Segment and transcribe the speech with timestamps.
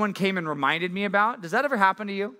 [0.00, 1.42] someone came and reminded me about.
[1.42, 2.36] Does that ever happen to you?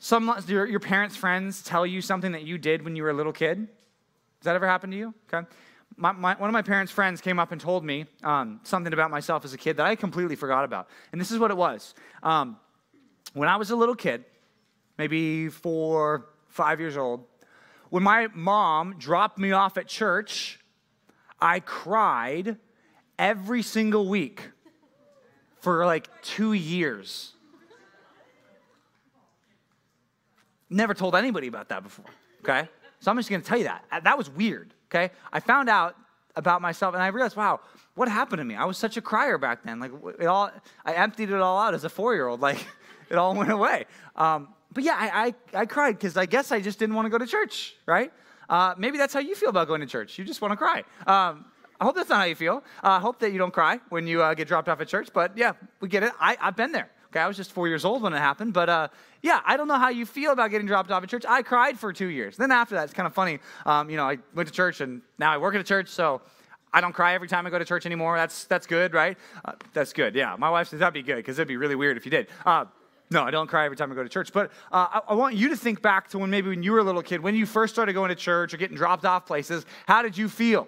[0.00, 3.14] Some your, your parents' friends tell you something that you did when you were a
[3.14, 3.58] little kid.
[3.58, 5.14] Does that ever happen to you?
[5.32, 5.46] Okay.
[5.96, 9.12] My, my, one of my parents' friends came up and told me um, something about
[9.12, 10.88] myself as a kid that I completely forgot about.
[11.12, 11.94] And this is what it was.
[12.20, 12.56] Um,
[13.32, 14.24] when I was a little kid,
[14.98, 17.24] maybe four, five years old,
[17.90, 20.58] when my mom dropped me off at church,
[21.40, 22.56] I cried
[23.20, 24.48] every single week
[25.62, 27.32] for like two years.
[30.68, 32.06] Never told anybody about that before,
[32.40, 32.68] okay?
[32.98, 33.84] So I'm just gonna tell you that.
[34.02, 35.12] That was weird, okay?
[35.32, 35.96] I found out
[36.34, 37.60] about myself and I realized, wow,
[37.94, 38.56] what happened to me?
[38.56, 39.78] I was such a crier back then.
[39.78, 40.50] Like, it all,
[40.84, 42.40] I emptied it all out as a four year old.
[42.40, 42.64] Like,
[43.10, 43.84] it all went away.
[44.16, 47.10] Um, but yeah, I, I, I cried because I guess I just didn't want to
[47.10, 48.12] go to church, right?
[48.48, 50.18] Uh, maybe that's how you feel about going to church.
[50.18, 50.82] You just want to cry.
[51.06, 51.44] Um,
[51.80, 52.62] I hope that's not how you feel.
[52.82, 55.08] Uh, I hope that you don't cry when you uh, get dropped off at church.
[55.12, 56.12] But yeah, we get it.
[56.20, 56.90] I, I've been there.
[57.12, 58.88] Okay, I was just four years old when it happened, but uh,
[59.20, 61.26] yeah, I don't know how you feel about getting dropped off at church.
[61.28, 62.38] I cried for two years.
[62.38, 63.38] Then after that, it's kind of funny.
[63.66, 66.22] Um, you know, I went to church and now I work at a church, so
[66.72, 68.16] I don't cry every time I go to church anymore.
[68.16, 69.18] That's that's good, right?
[69.44, 70.14] Uh, that's good.
[70.14, 72.28] Yeah, my wife says that'd be good because it'd be really weird if you did.
[72.46, 72.64] Uh,
[73.10, 74.32] no, I don't cry every time I go to church.
[74.32, 76.78] But uh, I, I, want you to think back to when maybe when you were
[76.78, 79.66] a little kid, when you first started going to church or getting dropped off places.
[79.86, 80.66] How did you feel?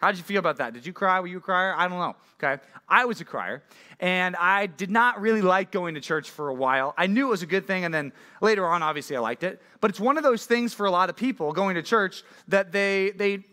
[0.00, 0.72] How did you feel about that?
[0.72, 1.20] Did you cry?
[1.20, 1.74] Were you a crier?
[1.76, 2.16] I don't know.
[2.42, 2.62] Okay.
[2.88, 3.62] I was a crier,
[4.00, 6.94] and I did not really like going to church for a while.
[6.96, 9.60] I knew it was a good thing, and then later on, obviously, I liked it.
[9.80, 12.72] But it's one of those things for a lot of people going to church that
[12.72, 13.44] they, they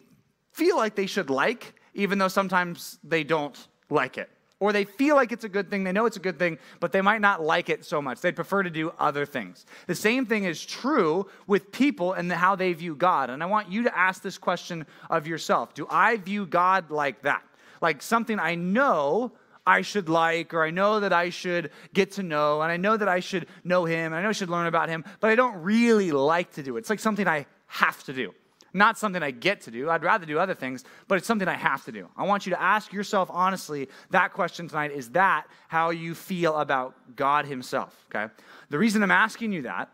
[0.54, 5.16] feel like they should like, even though sometimes they don't like it or they feel
[5.16, 7.44] like it's a good thing, they know it's a good thing, but they might not
[7.44, 8.22] like it so much.
[8.22, 9.66] They'd prefer to do other things.
[9.86, 13.30] The same thing is true with people and how they view God.
[13.30, 17.22] And I want you to ask this question of yourself Do I view God like
[17.22, 17.44] that?
[17.82, 19.34] Like something I know
[19.66, 22.96] I should like, or I know that I should get to know, and I know
[22.96, 25.36] that I should know Him, and I know I should learn about Him, but I
[25.36, 26.80] don't really like to do it.
[26.80, 28.34] It's like something I have to do.
[28.78, 29.90] Not something I get to do.
[29.90, 32.08] I'd rather do other things, but it's something I have to do.
[32.16, 36.56] I want you to ask yourself honestly that question tonight is that how you feel
[36.58, 38.06] about God Himself?
[38.14, 38.32] Okay?
[38.70, 39.90] The reason I'm asking you that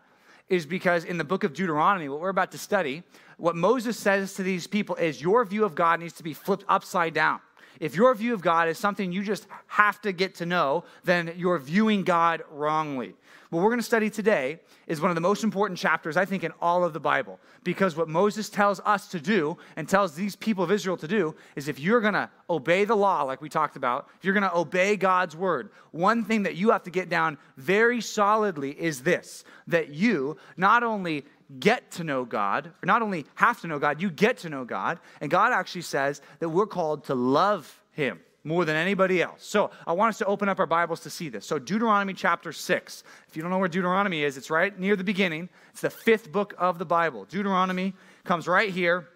[0.50, 3.02] is because in the book of Deuteronomy, what we're about to study,
[3.38, 6.66] what Moses says to these people is your view of God needs to be flipped
[6.68, 7.40] upside down.
[7.80, 11.32] If your view of God is something you just have to get to know, then
[11.38, 13.14] you're viewing God wrongly.
[13.54, 16.42] What we're going to study today is one of the most important chapters, I think,
[16.42, 17.38] in all of the Bible.
[17.62, 21.36] Because what Moses tells us to do and tells these people of Israel to do
[21.54, 24.42] is if you're going to obey the law, like we talked about, if you're going
[24.42, 29.02] to obey God's word, one thing that you have to get down very solidly is
[29.02, 31.24] this that you not only
[31.60, 34.64] get to know God, or not only have to know God, you get to know
[34.64, 34.98] God.
[35.20, 39.44] And God actually says that we're called to love Him more than anybody else.
[39.44, 41.46] So I want us to open up our Bibles to see this.
[41.46, 43.02] So, Deuteronomy chapter 6.
[43.28, 45.48] If you don't know where Deuteronomy is, it's right near the beginning.
[45.72, 47.24] It's the fifth book of the Bible.
[47.24, 47.94] Deuteronomy
[48.24, 49.08] comes right here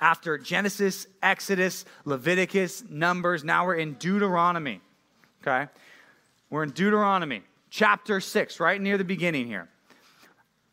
[0.00, 3.44] after Genesis, Exodus, Leviticus, Numbers.
[3.44, 4.80] Now we're in Deuteronomy.
[5.42, 5.70] Okay?
[6.48, 9.68] We're in Deuteronomy chapter 6, right near the beginning here.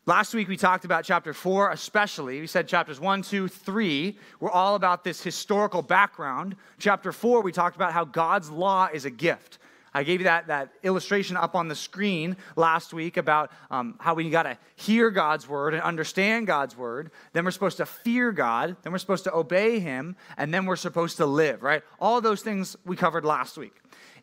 [0.08, 2.40] Last week we talked about chapter four, especially.
[2.40, 6.56] We said chapters one, two, three were all about this historical background.
[6.78, 9.58] Chapter four, we talked about how God's law is a gift.
[9.92, 14.14] I gave you that, that illustration up on the screen last week about um, how
[14.14, 17.10] we got to hear God's word and understand God's word.
[17.34, 18.78] Then we're supposed to fear God.
[18.80, 20.16] Then we're supposed to obey Him.
[20.38, 21.82] And then we're supposed to live, right?
[22.00, 23.74] All those things we covered last week.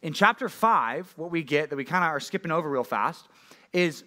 [0.02, 3.28] In chapter five, what we get that we kind of are skipping over real fast
[3.72, 4.04] is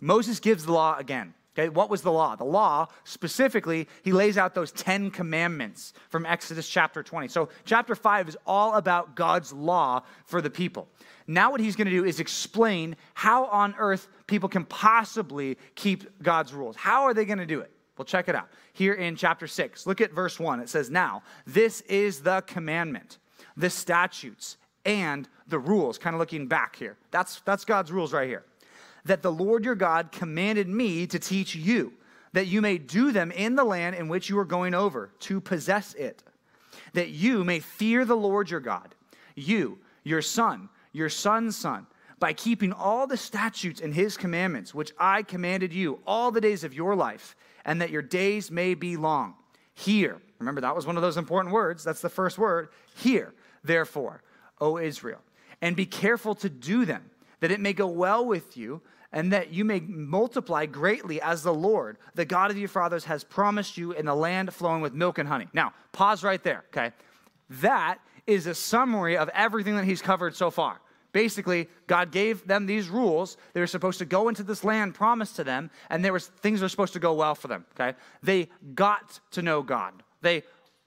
[0.00, 1.34] Moses gives the law again.
[1.56, 2.34] Okay, what was the law?
[2.34, 7.28] The law, specifically, he lays out those 10 commandments from Exodus chapter 20.
[7.28, 10.88] So, chapter 5 is all about God's law for the people.
[11.28, 16.22] Now, what he's going to do is explain how on earth people can possibly keep
[16.22, 16.74] God's rules.
[16.74, 17.70] How are they going to do it?
[17.96, 18.48] Well, check it out.
[18.72, 20.58] Here in chapter 6, look at verse 1.
[20.58, 23.18] It says, Now, this is the commandment,
[23.56, 25.98] the statutes, and the rules.
[25.98, 26.96] Kind of looking back here.
[27.12, 28.44] That's, that's God's rules right here
[29.04, 31.92] that the Lord your God commanded me to teach you,
[32.32, 35.40] that you may do them in the land in which you are going over, to
[35.40, 36.22] possess it,
[36.94, 38.94] that you may fear the Lord your God,
[39.34, 41.86] you, your son, your son's son,
[42.18, 46.64] by keeping all the statutes and his commandments, which I commanded you all the days
[46.64, 49.34] of your life, and that your days may be long.
[49.74, 51.84] Hear, remember that was one of those important words.
[51.84, 52.68] That's the first word.
[52.96, 54.22] Hear, therefore,
[54.60, 55.20] O Israel,
[55.60, 57.10] and be careful to do them,
[57.44, 58.80] that it may go well with you
[59.12, 63.22] and that you may multiply greatly as the Lord, the God of your fathers, has
[63.22, 65.46] promised you in the land flowing with milk and honey.
[65.52, 66.94] Now, pause right there, okay?
[67.60, 70.80] That is a summary of everything that he's covered so far.
[71.12, 73.36] basically God gave them these rules.
[73.52, 76.62] They were supposed to go into this land promised to them, and there was things
[76.62, 77.66] were supposed to go well for them.
[77.74, 80.02] Okay, they got to know God.
[80.22, 80.42] They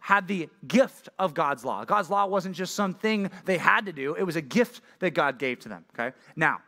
[0.08, 1.84] had the gift of God's law.
[1.84, 5.38] God's law wasn't just something they had to do; it was a gift that God
[5.38, 5.84] gave to them.
[5.94, 6.62] Okay, now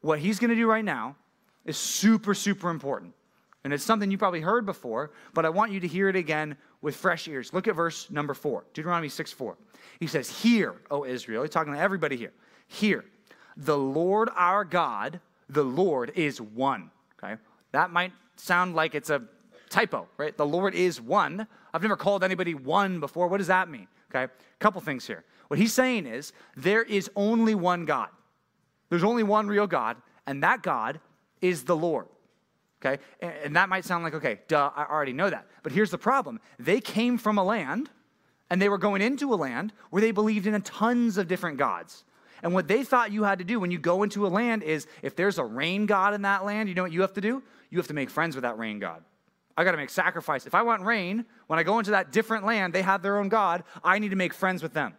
[0.00, 1.14] what He's going to do right now
[1.64, 3.14] is super, super important.
[3.62, 6.56] And it's something you probably heard before, but I want you to hear it again
[6.82, 7.52] with fresh ears.
[7.52, 9.56] Look at verse number four, Deuteronomy 6 4.
[10.00, 11.42] He says, Hear, O Israel.
[11.42, 12.32] He's talking to everybody here.
[12.66, 13.04] Hear,
[13.56, 16.90] the Lord our God, the Lord is one.
[17.22, 17.36] Okay?
[17.70, 19.22] That might sound like it's a
[19.70, 20.36] typo, right?
[20.36, 21.46] The Lord is one.
[21.72, 23.28] I've never called anybody one before.
[23.28, 23.88] What does that mean?
[24.10, 24.24] Okay?
[24.24, 25.24] A couple things here.
[25.48, 28.08] What he's saying is there is only one God.
[28.90, 29.96] There's only one real God,
[30.26, 31.00] and that God
[31.40, 32.06] is the Lord.
[32.84, 33.02] Okay?
[33.20, 35.46] And that might sound like, okay, duh, I already know that.
[35.62, 37.88] But here's the problem they came from a land,
[38.50, 42.04] and they were going into a land where they believed in tons of different gods.
[42.42, 44.86] And what they thought you had to do when you go into a land is
[45.02, 47.42] if there's a rain god in that land, you know what you have to do?
[47.70, 49.04] You have to make friends with that rain god.
[49.56, 50.46] I got to make sacrifice.
[50.46, 53.28] If I want rain, when I go into that different land, they have their own
[53.28, 53.64] god.
[53.84, 54.94] I need to make friends with them.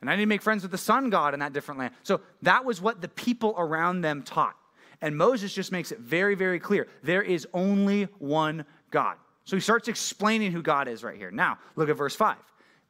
[0.00, 1.94] And I need to make friends with the sun god in that different land.
[2.02, 4.56] So that was what the people around them taught.
[5.02, 9.16] And Moses just makes it very, very clear there is only one God.
[9.44, 11.30] So he starts explaining who God is right here.
[11.30, 12.36] Now, look at verse 5.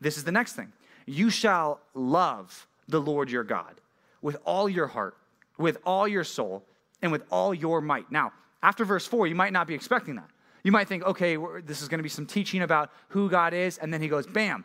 [0.00, 0.72] This is the next thing.
[1.06, 3.80] You shall love the Lord your God
[4.22, 5.16] with all your heart,
[5.58, 6.64] with all your soul,
[7.02, 8.10] and with all your might.
[8.10, 8.32] Now,
[8.62, 10.28] after verse 4, you might not be expecting that.
[10.62, 13.78] You might think, okay, this is going to be some teaching about who God is.
[13.78, 14.64] And then he goes, bam,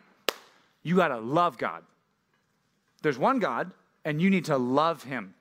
[0.82, 1.82] you got to love God.
[3.02, 3.70] There's one God,
[4.04, 5.34] and you need to love him.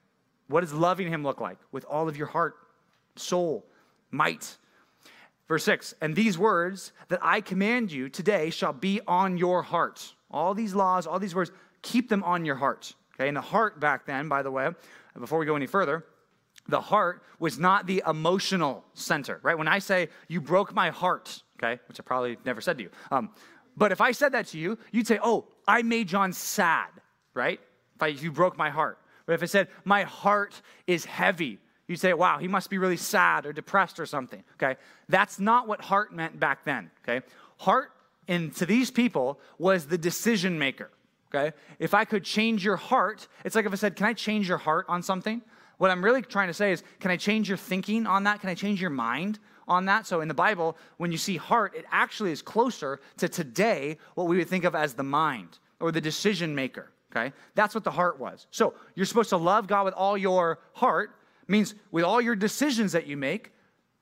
[0.47, 1.57] What does loving him look like?
[1.71, 2.55] With all of your heart,
[3.15, 3.65] soul,
[4.11, 4.57] might.
[5.47, 10.13] Verse 6 And these words that I command you today shall be on your heart.
[10.31, 12.93] All these laws, all these words, keep them on your heart.
[13.15, 14.69] Okay, and the heart back then, by the way,
[15.17, 16.05] before we go any further,
[16.67, 19.57] the heart was not the emotional center, right?
[19.57, 22.89] When I say, you broke my heart, okay, which I probably never said to you,
[23.11, 23.29] um,
[23.77, 26.89] but if I said that to you, you'd say, oh, I made John sad,
[27.33, 27.59] right?
[27.95, 28.99] If, I, if you broke my heart.
[29.25, 32.97] But if I said, my heart is heavy, you'd say, wow, he must be really
[32.97, 34.79] sad or depressed or something, okay?
[35.09, 37.25] That's not what heart meant back then, okay?
[37.57, 37.91] Heart,
[38.27, 40.89] and to these people, was the decision maker,
[41.33, 41.55] okay?
[41.79, 44.57] If I could change your heart, it's like if I said, can I change your
[44.57, 45.41] heart on something?
[45.77, 48.41] What I'm really trying to say is, can I change your thinking on that?
[48.41, 50.07] Can I change your mind on that?
[50.07, 54.27] So in the Bible, when you see heart, it actually is closer to today what
[54.27, 57.33] we would think of as the mind or the decision maker okay?
[57.53, 58.47] That's what the heart was.
[58.51, 61.11] So you're supposed to love God with all your heart,
[61.47, 63.51] means with all your decisions that you make,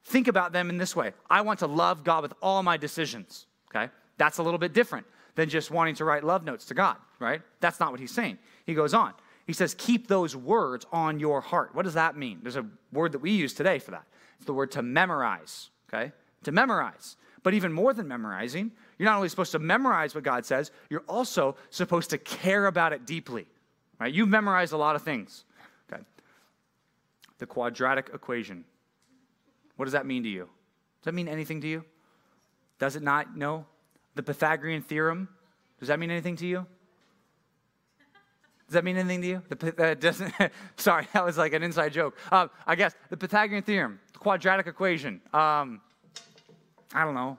[0.05, 3.45] think about them in this way I want to love God with all my decisions,
[3.73, 3.91] okay?
[4.17, 5.05] That's a little bit different
[5.35, 7.41] than just wanting to write love notes to God, right?
[7.59, 8.37] That's not what he's saying.
[8.65, 9.13] He goes on.
[9.45, 11.75] He says, keep those words on your heart.
[11.75, 12.39] What does that mean?
[12.41, 14.05] There's a word that we use today for that.
[14.37, 16.11] It's the word to memorize, okay?
[16.43, 17.17] To memorize.
[17.43, 21.03] But even more than memorizing, you're not only supposed to memorize what God says, you're
[21.09, 23.47] also supposed to care about it deeply.
[23.99, 24.13] Right?
[24.13, 25.43] You've memorized a lot of things.
[25.91, 26.01] Okay.
[27.39, 28.63] The quadratic equation.
[29.75, 30.43] What does that mean to you?
[31.01, 31.83] Does that mean anything to you?
[32.79, 33.35] Does it not?
[33.35, 33.65] No.
[34.15, 35.27] The Pythagorean theorem.
[35.79, 36.65] Does that mean anything to you?
[38.73, 39.43] Does that mean anything to you?
[39.77, 40.33] That doesn't.
[40.77, 42.17] sorry, that was like an inside joke.
[42.31, 45.21] Um, I guess the Pythagorean theorem, the quadratic equation.
[45.31, 45.79] Um,
[46.91, 47.37] I don't know.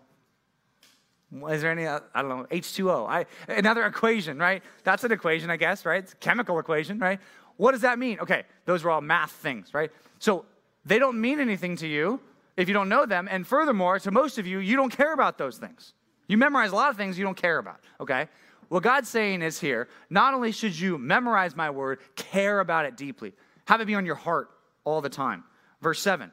[1.51, 3.09] Is there any, uh, I don't know, H2O?
[3.09, 4.63] I, another equation, right?
[4.85, 6.05] That's an equation, I guess, right?
[6.05, 7.19] It's a chemical equation, right?
[7.57, 8.21] What does that mean?
[8.21, 9.91] Okay, those were all math things, right?
[10.21, 10.45] So
[10.85, 12.21] they don't mean anything to you
[12.57, 13.27] if you don't know them.
[13.29, 15.95] And furthermore, to most of you, you don't care about those things.
[16.29, 18.29] You memorize a lot of things you don't care about, okay?
[18.69, 22.97] What God's saying is here not only should you memorize my word, care about it
[22.97, 23.33] deeply,
[23.67, 24.51] have it be on your heart
[24.85, 25.45] all the time.
[25.81, 26.31] Verse 7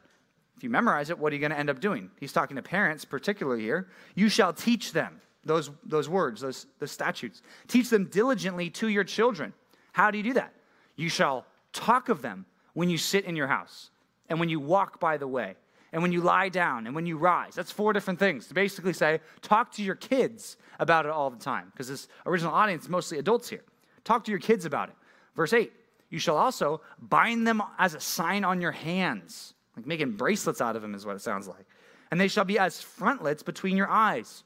[0.62, 2.12] if you memorize it, what are you going to end up doing?
[2.20, 3.88] He's talking to parents, particularly here.
[4.14, 7.42] You shall teach them those, those words, those, those statutes.
[7.68, 9.54] Teach them diligently to your children.
[9.92, 10.54] How do you do that?
[10.96, 13.90] You shall talk of them when you sit in your house,
[14.30, 15.56] and when you walk by the way,
[15.92, 17.56] and when you lie down, and when you rise.
[17.56, 21.40] That's four different things to basically say, talk to your kids about it all the
[21.40, 23.64] time, because this original audience mostly adults here.
[24.04, 24.96] Talk to your kids about it.
[25.36, 25.72] Verse 8,
[26.10, 30.76] you shall also bind them as a sign on your hands like making bracelets out
[30.76, 31.66] of them is what it sounds like.
[32.12, 34.44] And they shall be as frontlets between your eyes.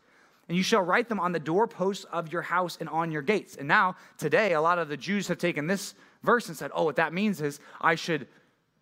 [0.47, 3.55] And you shall write them on the doorposts of your house and on your gates.
[3.55, 6.83] And now, today, a lot of the Jews have taken this verse and said, oh,
[6.83, 8.27] what that means is I should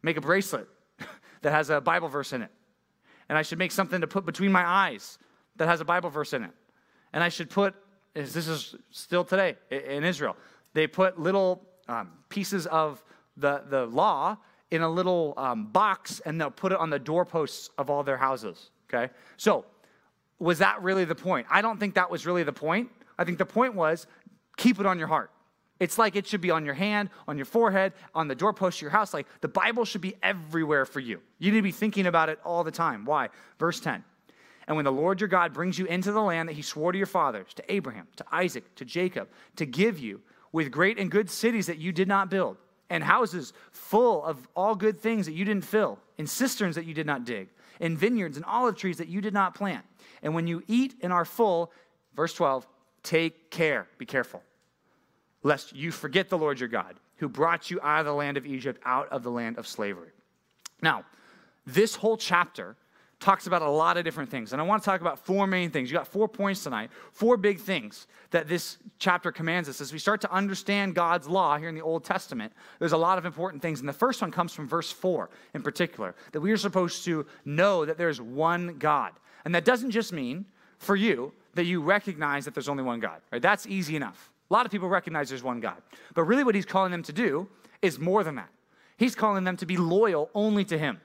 [0.01, 0.67] make a bracelet
[1.43, 2.51] that has a Bible verse in it.
[3.29, 5.17] And I should make something to put between my eyes
[5.57, 6.51] that has a Bible verse in it.
[7.13, 7.75] And I should put,
[8.13, 10.35] this is still today in Israel,
[10.73, 13.03] they put little um, pieces of
[13.37, 14.37] the, the law
[14.71, 18.17] in a little um, box and they'll put it on the doorposts of all their
[18.17, 18.71] houses.
[18.91, 19.13] Okay?
[19.37, 19.65] So,
[20.39, 21.47] was that really the point?
[21.49, 22.89] I don't think that was really the point.
[23.17, 24.07] I think the point was
[24.57, 25.31] keep it on your heart.
[25.83, 28.83] It's like it should be on your hand, on your forehead, on the doorpost of
[28.83, 29.13] your house.
[29.13, 31.19] Like the Bible should be everywhere for you.
[31.39, 33.03] You need to be thinking about it all the time.
[33.03, 33.27] Why?
[33.59, 34.01] Verse 10.
[34.65, 36.97] And when the Lord your God brings you into the land that he swore to
[36.97, 40.21] your fathers, to Abraham, to Isaac, to Jacob, to give you,
[40.53, 42.55] with great and good cities that you did not build,
[42.89, 46.93] and houses full of all good things that you didn't fill, and cisterns that you
[46.93, 47.49] did not dig,
[47.81, 49.83] and vineyards and olive trees that you did not plant.
[50.21, 51.73] And when you eat and are full,
[52.15, 52.65] verse 12,
[53.01, 54.41] take care, be careful,
[55.43, 58.45] lest you forget the Lord your God, who brought you out of the land of
[58.45, 60.09] Egypt, out of the land of slavery.
[60.81, 61.05] Now,
[61.65, 62.75] this whole chapter
[63.23, 64.51] talks about a lot of different things.
[64.51, 65.89] And I want to talk about four main things.
[65.89, 69.79] You got four points tonight, four big things that this chapter commands us.
[69.79, 73.17] As we start to understand God's law here in the Old Testament, there's a lot
[73.17, 73.79] of important things.
[73.79, 77.25] And the first one comes from verse 4 in particular, that we are supposed to
[77.45, 79.13] know that there's one God.
[79.45, 80.45] And that doesn't just mean
[80.77, 83.41] for you that you recognize that there's only one God, right?
[83.41, 84.32] That's easy enough.
[84.53, 85.81] A lot of people recognize there's one God.
[86.13, 87.47] But really, what he's calling them to do
[87.81, 88.49] is more than that.
[88.97, 91.01] He's calling them to be loyal only to him.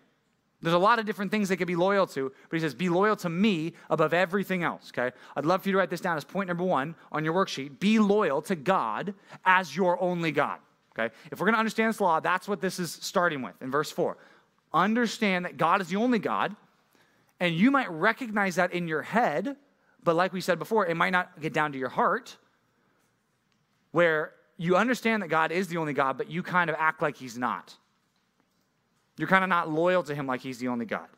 [0.60, 2.90] There's a lot of different things they could be loyal to, but he says, Be
[2.90, 5.16] loyal to me above everything else, okay?
[5.34, 7.80] I'd love for you to write this down as point number one on your worksheet.
[7.80, 9.14] Be loyal to God
[9.46, 10.58] as your only God,
[10.92, 11.14] okay?
[11.32, 14.18] If we're gonna understand this law, that's what this is starting with in verse four.
[14.74, 16.54] Understand that God is the only God,
[17.40, 19.56] and you might recognize that in your head,
[20.04, 22.36] but like we said before, it might not get down to your heart,
[23.98, 27.16] where you understand that God is the only God, but you kind of act like
[27.16, 27.74] He's not.
[29.18, 31.08] You're kind of not loyal to him like he's the only God.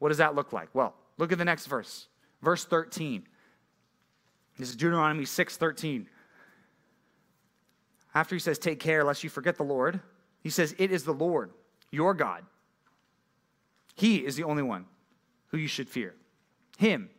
[0.00, 0.68] What does that look like?
[0.74, 2.08] Well, look at the next verse.
[2.42, 3.22] Verse 13.
[4.58, 6.08] This is Deuteronomy 6 13.
[8.14, 10.00] After he says, Take care lest you forget the Lord,
[10.42, 11.52] he says, It is the Lord,
[11.92, 12.44] your God.
[13.94, 14.86] He is the only one
[15.48, 16.14] who you should fear.
[16.76, 17.10] Him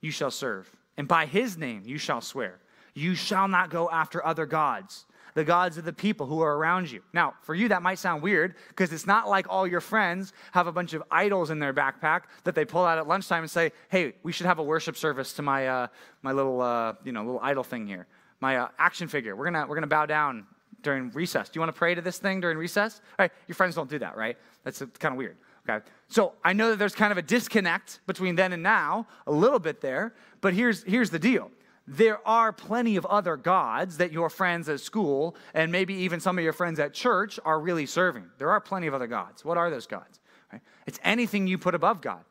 [0.00, 2.58] you shall serve, and by his name you shall swear.
[2.98, 6.90] You shall not go after other gods the gods of the people who are around
[6.90, 7.00] you.
[7.12, 10.66] Now, for you, that might sound weird because it's not like all your friends have
[10.66, 13.70] a bunch of idols in their backpack that they pull out at lunchtime and say,
[13.88, 15.86] hey, we should have a worship service to my, uh,
[16.22, 18.08] my little, uh, you know, little idol thing here,
[18.40, 19.36] my uh, action figure.
[19.36, 20.44] We're going we're gonna bow down
[20.82, 21.48] during recess.
[21.48, 23.00] Do you want to pray to this thing during recess?
[23.16, 24.36] All right, your friends don't do that, right?
[24.64, 25.36] That's kind of weird.
[25.68, 25.84] Okay.
[26.08, 29.58] So I know that there's kind of a disconnect between then and now, a little
[29.60, 31.50] bit there, but here's, here's the deal
[31.90, 36.36] there are plenty of other gods that your friends at school and maybe even some
[36.36, 38.24] of your friends at church are really serving.
[38.36, 39.42] There are plenty of other gods.
[39.42, 40.20] What are those gods?
[40.52, 40.60] Right?
[40.86, 42.22] It's anything you put above God,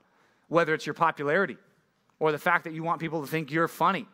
[0.47, 1.57] whether it's your popularity
[2.19, 4.05] or the fact that you want people to think you're funny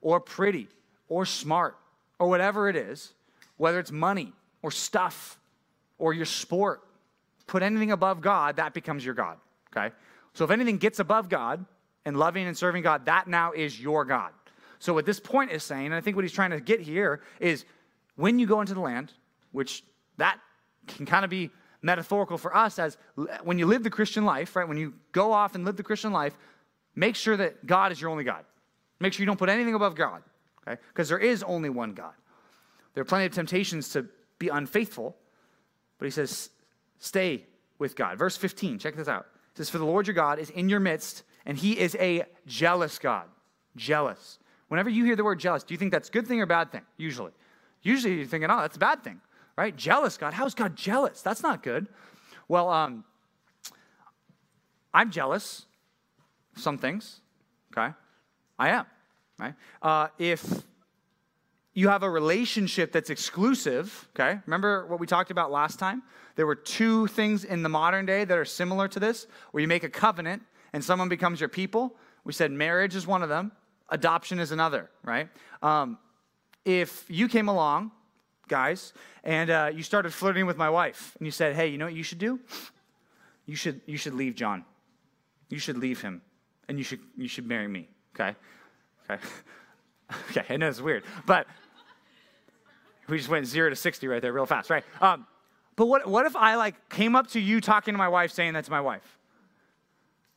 [0.00, 0.68] or pretty
[1.08, 1.76] or smart
[2.20, 3.12] or whatever it is,
[3.56, 4.32] whether it's money
[4.62, 5.36] or stuff
[5.98, 6.80] or your sport.
[7.48, 9.36] Put anything above God, that becomes your God.
[9.76, 9.92] Okay?
[10.32, 11.64] So if anything gets above God
[12.04, 14.30] and loving and serving God, that now is your God.
[14.82, 17.20] So, what this point is saying, and I think what he's trying to get here
[17.38, 17.64] is
[18.16, 19.12] when you go into the land,
[19.52, 19.84] which
[20.16, 20.40] that
[20.88, 21.50] can kind of be
[21.82, 22.98] metaphorical for us as
[23.44, 24.66] when you live the Christian life, right?
[24.66, 26.36] When you go off and live the Christian life,
[26.96, 28.44] make sure that God is your only God.
[28.98, 30.20] Make sure you don't put anything above God,
[30.66, 30.80] okay?
[30.88, 32.14] Because there is only one God.
[32.94, 34.08] There are plenty of temptations to
[34.40, 35.16] be unfaithful,
[35.98, 36.50] but he says,
[36.98, 37.46] stay
[37.78, 38.18] with God.
[38.18, 39.26] Verse 15, check this out.
[39.52, 42.24] It says, For the Lord your God is in your midst, and he is a
[42.46, 43.26] jealous God.
[43.76, 44.40] Jealous.
[44.72, 46.72] Whenever you hear the word jealous, do you think that's a good thing or bad
[46.72, 46.80] thing?
[46.96, 47.32] Usually.
[47.82, 49.20] Usually you're thinking, oh, that's a bad thing,
[49.54, 49.76] right?
[49.76, 50.32] Jealous God.
[50.32, 51.20] How is God jealous?
[51.20, 51.88] That's not good.
[52.48, 53.04] Well, um,
[54.94, 55.66] I'm jealous
[56.56, 57.20] some things,
[57.76, 57.92] okay?
[58.58, 58.86] I am,
[59.38, 59.52] right?
[59.82, 60.62] Uh, if
[61.74, 64.40] you have a relationship that's exclusive, okay?
[64.46, 66.02] Remember what we talked about last time?
[66.36, 69.68] There were two things in the modern day that are similar to this, where you
[69.68, 70.40] make a covenant
[70.72, 71.94] and someone becomes your people.
[72.24, 73.52] We said marriage is one of them,
[73.92, 75.28] adoption is another, right?
[75.62, 75.98] Um,
[76.64, 77.92] if you came along,
[78.48, 81.84] guys, and uh, you started flirting with my wife, and you said, "Hey, you know
[81.84, 82.40] what you should do?
[83.46, 84.64] You should you should leave John.
[85.48, 86.22] You should leave him,
[86.68, 88.34] and you should you should marry me." Okay,
[89.08, 89.22] okay,
[90.30, 90.54] okay.
[90.54, 91.46] I know it's weird, but
[93.08, 94.84] we just went zero to sixty right there, real fast, right?
[95.00, 95.26] Um,
[95.76, 98.54] but what what if I like came up to you talking to my wife, saying
[98.54, 99.18] that to my wife?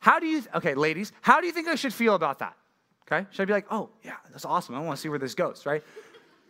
[0.00, 0.42] How do you?
[0.54, 2.56] Okay, ladies, how do you think I should feel about that?
[3.06, 3.26] Okay?
[3.30, 4.74] Should I be like, oh, yeah, that's awesome.
[4.74, 5.82] I want to see where this goes, right?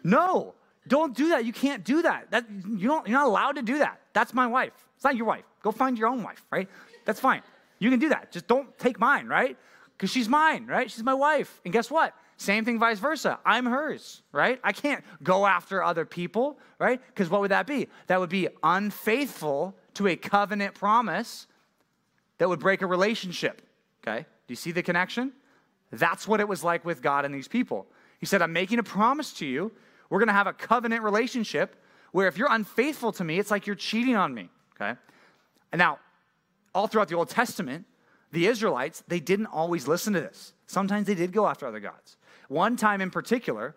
[0.03, 0.55] No,
[0.89, 1.45] don't do that.
[1.45, 2.31] You can't do that.
[2.31, 4.01] that you don't, you're not allowed to do that.
[4.13, 4.73] That's my wife.
[4.95, 5.45] It's not your wife.
[5.63, 6.69] Go find your own wife, right?
[7.05, 7.43] That's fine.
[7.79, 8.33] You can do that.
[8.33, 9.57] Just don't take mine, right?
[9.97, 10.91] because she's mine, right?
[10.91, 11.61] She's my wife.
[11.65, 12.15] And guess what?
[12.37, 13.39] Same thing, vice versa.
[13.47, 14.61] I'm hers, right?
[14.63, 17.01] I can't go after other people, right?
[17.09, 17.89] Because what would that be?
[18.09, 21.47] That would be unfaithful to a covenant promise
[22.37, 23.63] that would break a relationship,
[24.07, 24.27] okay?
[24.47, 25.33] Do you see the connection?
[25.91, 27.87] That's what it was like with God and these people.
[28.19, 29.73] He said, I'm making a promise to you.
[30.11, 31.77] We're going to have a covenant relationship
[32.13, 34.99] where if you're unfaithful to me, it's like you're cheating on me, okay?
[35.73, 35.99] And now,
[36.75, 37.85] all throughout the Old Testament,
[38.33, 40.53] the Israelites, they didn't always listen to this.
[40.67, 42.17] Sometimes they did go after other gods.
[42.49, 43.77] One time in particular,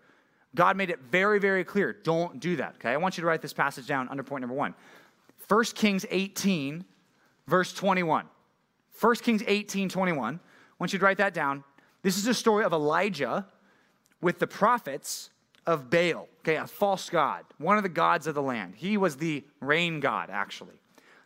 [0.56, 2.75] God made it very, very clear don't do that.
[2.75, 4.74] Okay, I want you to write this passage down under point number one
[5.48, 6.86] 1 Kings 18,
[7.48, 8.25] verse 21.
[9.00, 10.36] 1 Kings 18, 21.
[10.36, 10.39] I
[10.80, 11.63] want you to write that down.
[12.01, 13.46] This is a story of Elijah
[14.22, 15.29] with the prophets
[15.65, 18.74] of Baal, okay, a false god, one of the gods of the land.
[18.75, 20.79] He was the rain god, actually,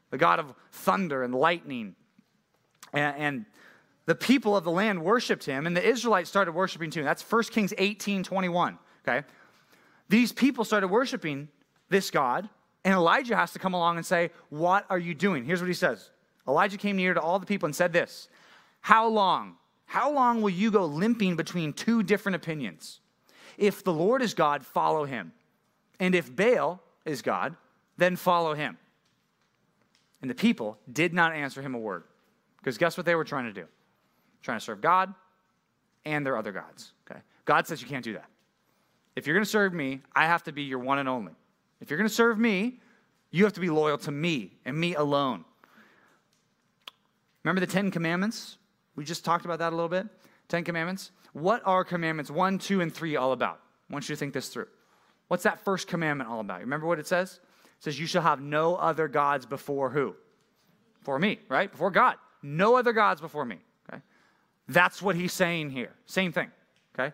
[0.09, 1.95] the god of thunder and lightning.
[2.91, 3.45] And, and
[4.05, 7.03] the people of the land worshiped him, and the Israelites started worshiping too.
[7.03, 8.77] That's 1 Kings 18 21.
[9.07, 9.25] Okay?
[10.09, 11.47] These people started worshiping
[11.89, 12.49] this God,
[12.83, 15.45] and Elijah has to come along and say, What are you doing?
[15.45, 16.09] Here's what he says
[16.47, 18.27] Elijah came near to all the people and said this
[18.81, 19.55] How long?
[19.85, 22.99] How long will you go limping between two different opinions?
[23.57, 25.33] If the Lord is God, follow him.
[25.99, 27.55] And if Baal is God,
[27.97, 28.77] then follow him.
[30.21, 32.03] And the people did not answer him a word.
[32.57, 33.67] Because guess what they were trying to do?
[34.43, 35.13] trying to serve God
[36.05, 36.91] and their other gods.
[37.09, 37.19] Okay?
[37.45, 38.27] God says you can't do that.
[39.15, 41.33] If you're going to serve me, I have to be your one and only.
[41.81, 42.79] If you're going to serve me,
[43.31, 45.45] you have to be loyal to me and me alone.
[47.43, 48.57] Remember the Ten Commandments?
[48.95, 50.07] We just talked about that a little bit.
[50.47, 51.11] Ten Commandments.
[51.33, 53.59] What are commandments one, two, and three all about?
[53.89, 54.67] I want you to think this through.
[55.27, 56.61] What's that first commandment all about?
[56.61, 57.39] Remember what it says?
[57.63, 60.15] It says, You shall have no other gods before who?
[60.99, 61.71] Before me, right?
[61.71, 62.15] Before God.
[62.43, 63.57] No other gods before me.
[63.89, 64.01] Okay.
[64.67, 65.91] That's what he's saying here.
[66.05, 66.51] Same thing.
[66.93, 67.13] Okay?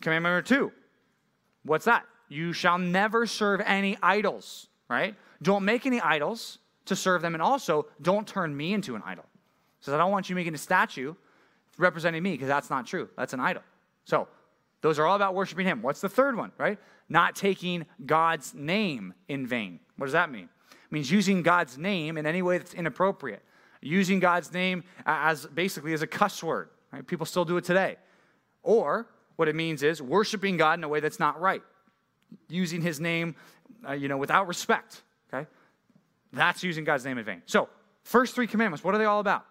[0.00, 0.72] Commandment number two.
[1.62, 2.04] What's that?
[2.28, 5.14] You shall never serve any idols, right?
[5.42, 9.24] Don't make any idols to serve them, and also don't turn me into an idol.
[9.84, 11.14] Says, I don't want you making a statue
[11.78, 13.08] representing me, because that's not true.
[13.16, 13.62] That's an idol.
[14.04, 14.28] So
[14.80, 15.82] those are all about worshiping him.
[15.82, 16.78] What's the third one, right?
[17.08, 19.80] Not taking God's name in vain.
[19.96, 20.48] What does that mean?
[20.70, 23.42] It means using God's name in any way that's inappropriate.
[23.80, 27.04] Using God's name as basically as a cuss word Right?
[27.04, 27.96] People still do it today.
[28.62, 31.62] Or what it means is worshiping God in a way that's not right,
[32.48, 33.34] using his name,
[33.86, 35.02] uh, you know, without respect.
[35.32, 35.48] Okay?
[36.32, 37.42] That's using God's name in vain.
[37.46, 37.68] So,
[38.04, 39.44] first three commandments, what are they all about?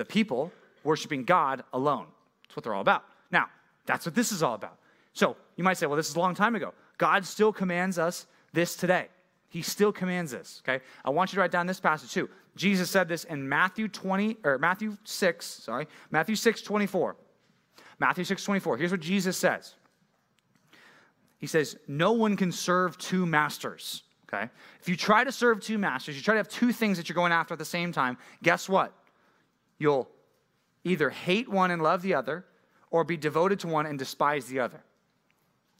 [0.00, 0.50] The people
[0.82, 2.06] worshiping God alone.
[2.44, 3.04] That's what they're all about.
[3.30, 3.48] Now,
[3.84, 4.78] that's what this is all about.
[5.12, 6.72] So, you might say, well, this is a long time ago.
[6.96, 9.08] God still commands us this today.
[9.50, 10.82] He still commands this, okay?
[11.04, 12.30] I want you to write down this passage too.
[12.56, 17.16] Jesus said this in Matthew 20 or Matthew 6, sorry, Matthew 6 24.
[17.98, 18.78] Matthew 6 24.
[18.78, 19.74] Here's what Jesus says.
[21.36, 24.04] He says, No one can serve two masters.
[24.32, 24.48] Okay?
[24.80, 27.14] If you try to serve two masters, you try to have two things that you're
[27.14, 28.94] going after at the same time, guess what?
[29.80, 30.08] You'll
[30.84, 32.44] either hate one and love the other,
[32.90, 34.82] or be devoted to one and despise the other.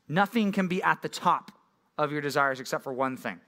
[0.09, 1.53] Nothing can be at the top
[1.99, 3.39] of your desires except for one thing.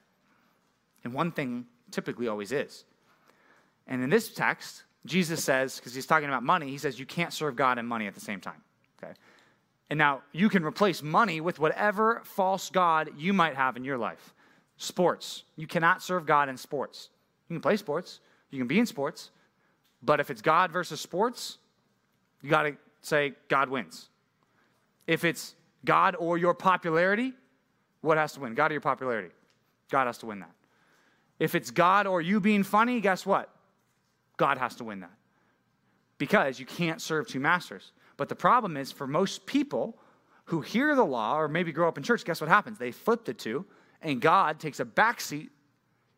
[1.05, 2.85] And one thing typically always is.
[3.87, 7.33] And in this text, Jesus says, because he's talking about money, he says you can't
[7.33, 8.63] serve God and money at the same time.
[9.03, 9.13] Okay?
[9.91, 13.99] And now you can replace money with whatever false God you might have in your
[13.99, 14.35] life.
[14.77, 15.45] Sports.
[15.57, 17.11] You cannot serve God in sports.
[17.49, 19.31] You can play sports, you can be in sports,
[20.03, 21.59] but if it's God versus sports,
[22.43, 24.09] you got to say God wins.
[25.07, 27.33] If it's God or your popularity,
[28.01, 28.55] what has to win?
[28.55, 29.31] God or your popularity?
[29.91, 30.51] God has to win that.
[31.39, 33.49] If it's God or you being funny, guess what?
[34.37, 35.13] God has to win that.
[36.19, 37.93] Because you can't serve two masters.
[38.17, 39.99] But the problem is for most people
[40.47, 42.79] who hear the law or maybe grow up in church, guess what happens?
[42.79, 43.65] They flip the two,
[44.03, 45.49] and God takes a backseat,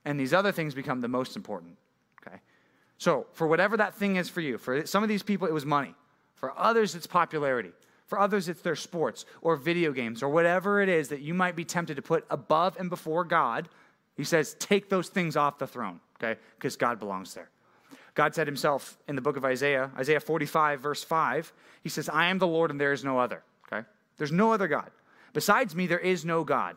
[0.05, 1.77] and these other things become the most important.
[2.99, 5.67] So, for whatever that thing is for you, for some of these people, it was
[5.67, 5.95] money.
[6.35, 7.73] For others, it's popularity.
[8.07, 11.57] For others, it's their sports or video games or whatever it is that you might
[11.57, 13.69] be tempted to put above and before God.
[14.17, 16.39] He says, take those things off the throne, okay?
[16.57, 17.49] Because God belongs there.
[18.15, 21.53] God said himself in the book of Isaiah, Isaiah 45, verse 5,
[21.83, 23.43] he says, I am the Lord and there is no other.
[23.67, 23.87] Okay?
[24.17, 24.91] There's no other God.
[25.33, 26.77] Besides me, there is no God.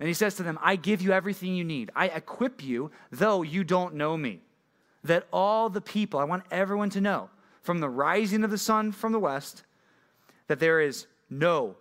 [0.00, 1.90] And he says to them, I give you everything you need.
[1.94, 4.40] I equip you, though you don't know me.
[5.04, 7.30] That all the people, I want everyone to know,
[7.62, 9.64] from the rising of the sun from the west,
[10.46, 11.76] that there is no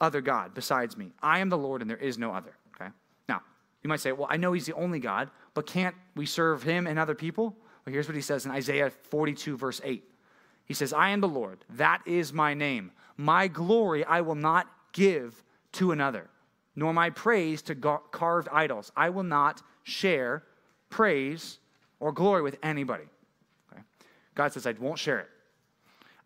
[0.00, 1.12] other God besides me.
[1.22, 2.56] I am the Lord and there is no other.
[2.74, 2.90] Okay?
[3.28, 3.42] Now,
[3.82, 6.86] you might say, well, I know he's the only God, but can't we serve him
[6.86, 7.56] and other people?
[7.84, 10.04] Well, here's what he says in Isaiah 42, verse 8.
[10.64, 11.64] He says, I am the Lord.
[11.70, 12.92] That is my name.
[13.16, 16.28] My glory I will not give to another,
[16.74, 18.90] nor my praise to carved idols.
[18.96, 20.42] I will not share
[20.88, 21.59] praise
[22.00, 23.04] or glory with anybody.
[23.72, 23.82] Okay?
[24.34, 25.28] God says, I won't share it.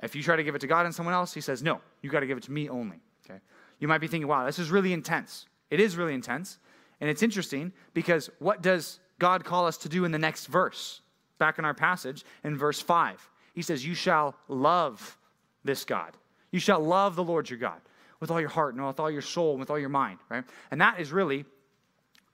[0.02, 2.10] If you try to give it to God and someone else, He says, no, you
[2.10, 3.00] got to give it to me only.
[3.24, 3.40] Okay?
[3.78, 5.46] You might be thinking, wow, this is really intense.
[5.70, 6.58] It is really intense.
[7.00, 11.00] And it's interesting because what does God call us to do in the next verse?
[11.38, 15.18] Back in our passage in verse 5, He says, You shall love
[15.64, 16.16] this God.
[16.50, 17.80] You shall love the Lord your God
[18.20, 20.44] with all your heart and with all your soul and with all your mind, right?
[20.70, 21.44] And that is really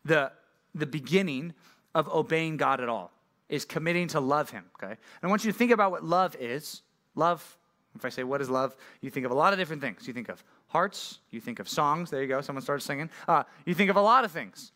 [0.04, 0.30] the,
[0.74, 1.54] the beginning
[1.94, 3.12] of obeying God at all,
[3.50, 4.92] is committing to love Him, okay?
[4.92, 6.82] And I want you to think about what love is.
[7.14, 7.58] Love,
[7.96, 10.06] if I say what is love, you think of a lot of different things.
[10.06, 12.10] You think of hearts, you think of songs.
[12.10, 13.10] There you go, someone started singing.
[13.26, 14.72] Uh, you think of a lot of things.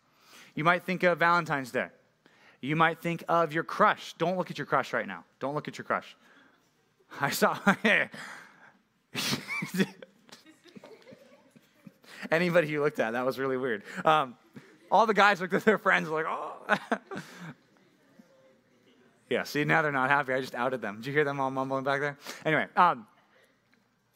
[0.55, 1.87] You might think of Valentine's Day.
[2.61, 4.15] You might think of your crush.
[4.19, 5.25] Don't look at your crush right now.
[5.39, 6.17] Don't look at your crush.
[7.21, 7.57] I saw.
[12.31, 13.83] Anybody you looked at, that was really weird.
[14.05, 14.35] Um,
[14.91, 16.57] all the guys looked at their friends like, oh.
[19.31, 20.33] yeah, see, now they're not happy.
[20.33, 20.97] I just outed them.
[20.97, 22.19] Did you hear them all mumbling back there?
[22.45, 23.07] Anyway, um,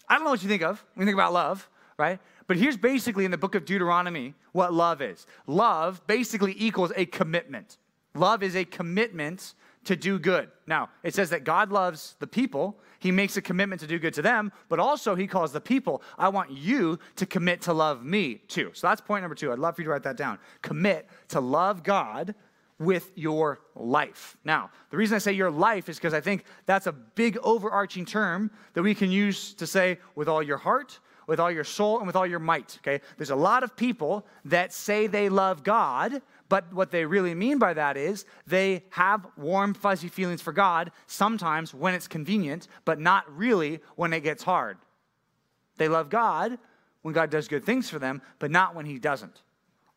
[0.08, 1.68] I don't know what you think of when you think about love,
[1.98, 2.18] right?
[2.46, 7.06] But here's basically in the book of Deuteronomy what love is love basically equals a
[7.06, 7.78] commitment.
[8.14, 10.50] Love is a commitment to do good.
[10.66, 12.78] Now, it says that God loves the people.
[12.98, 16.02] He makes a commitment to do good to them, but also he calls the people,
[16.18, 18.70] I want you to commit to love me too.
[18.74, 19.52] So that's point number two.
[19.52, 20.38] I'd love for you to write that down.
[20.62, 22.34] Commit to love God
[22.78, 24.36] with your life.
[24.44, 28.04] Now, the reason I say your life is because I think that's a big overarching
[28.04, 31.98] term that we can use to say with all your heart, with all your soul,
[31.98, 32.78] and with all your might.
[32.80, 33.02] Okay?
[33.16, 37.58] There's a lot of people that say they love God, but what they really mean
[37.58, 43.00] by that is they have warm, fuzzy feelings for God sometimes when it's convenient, but
[43.00, 44.78] not really when it gets hard.
[45.76, 46.58] They love God
[47.02, 49.42] when God does good things for them, but not when He doesn't.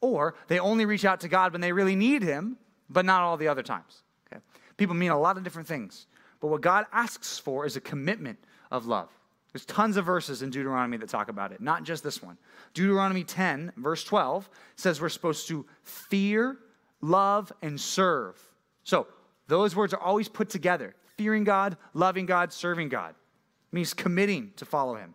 [0.02, 2.58] Or they only reach out to God when they really need Him,
[2.92, 4.04] but not all the other times.
[4.32, 4.42] Okay?
[4.78, 6.08] People mean a lot of different things,
[6.40, 8.38] but what God asks for is a commitment
[8.72, 9.10] of love.
[9.54, 12.38] There's tons of verses in Deuteronomy that talk about it, not just this one.
[12.74, 16.58] Deuteronomy 10, verse 12, says we're supposed to fear,
[17.02, 18.42] love, and serve.
[18.84, 19.08] So
[19.48, 23.10] those words are always put together fearing God, loving God, serving God.
[23.10, 25.14] It means committing to follow Him.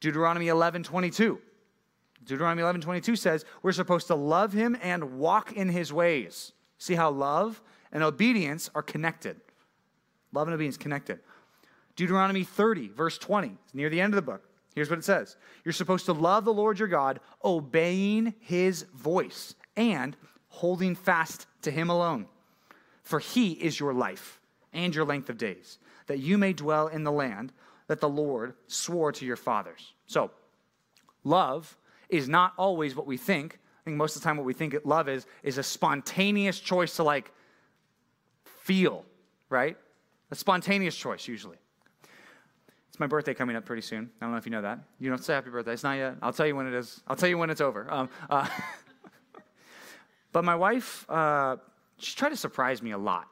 [0.00, 1.40] Deuteronomy 11, 22.
[2.24, 6.52] Deuteronomy 11, 22 says we're supposed to love Him and walk in His ways.
[6.80, 7.60] See how love
[7.92, 9.36] and obedience are connected.
[10.32, 11.20] Love and obedience connected.
[11.94, 14.48] Deuteronomy 30, verse 20, it's near the end of the book.
[14.74, 19.54] Here's what it says You're supposed to love the Lord your God, obeying his voice
[19.76, 20.16] and
[20.48, 22.26] holding fast to him alone.
[23.02, 24.40] For he is your life
[24.72, 27.52] and your length of days, that you may dwell in the land
[27.88, 29.92] that the Lord swore to your fathers.
[30.06, 30.30] So,
[31.24, 31.76] love
[32.08, 33.58] is not always what we think.
[33.90, 37.02] Think most of the time what we think love is is a spontaneous choice to
[37.02, 37.32] like
[38.44, 39.04] feel,
[39.48, 39.76] right?
[40.30, 41.56] A spontaneous choice usually
[42.88, 44.08] It's my birthday coming up pretty soon.
[44.20, 44.78] I don't know if you know that.
[45.00, 45.72] You don't say happy birthday.
[45.72, 46.14] It's not yet.
[46.22, 47.00] I'll tell you when it is.
[47.08, 47.92] I'll tell you when it's over.
[47.92, 48.46] Um, uh,
[50.32, 51.56] but my wife, uh,
[51.98, 53.26] she tried to surprise me a lot.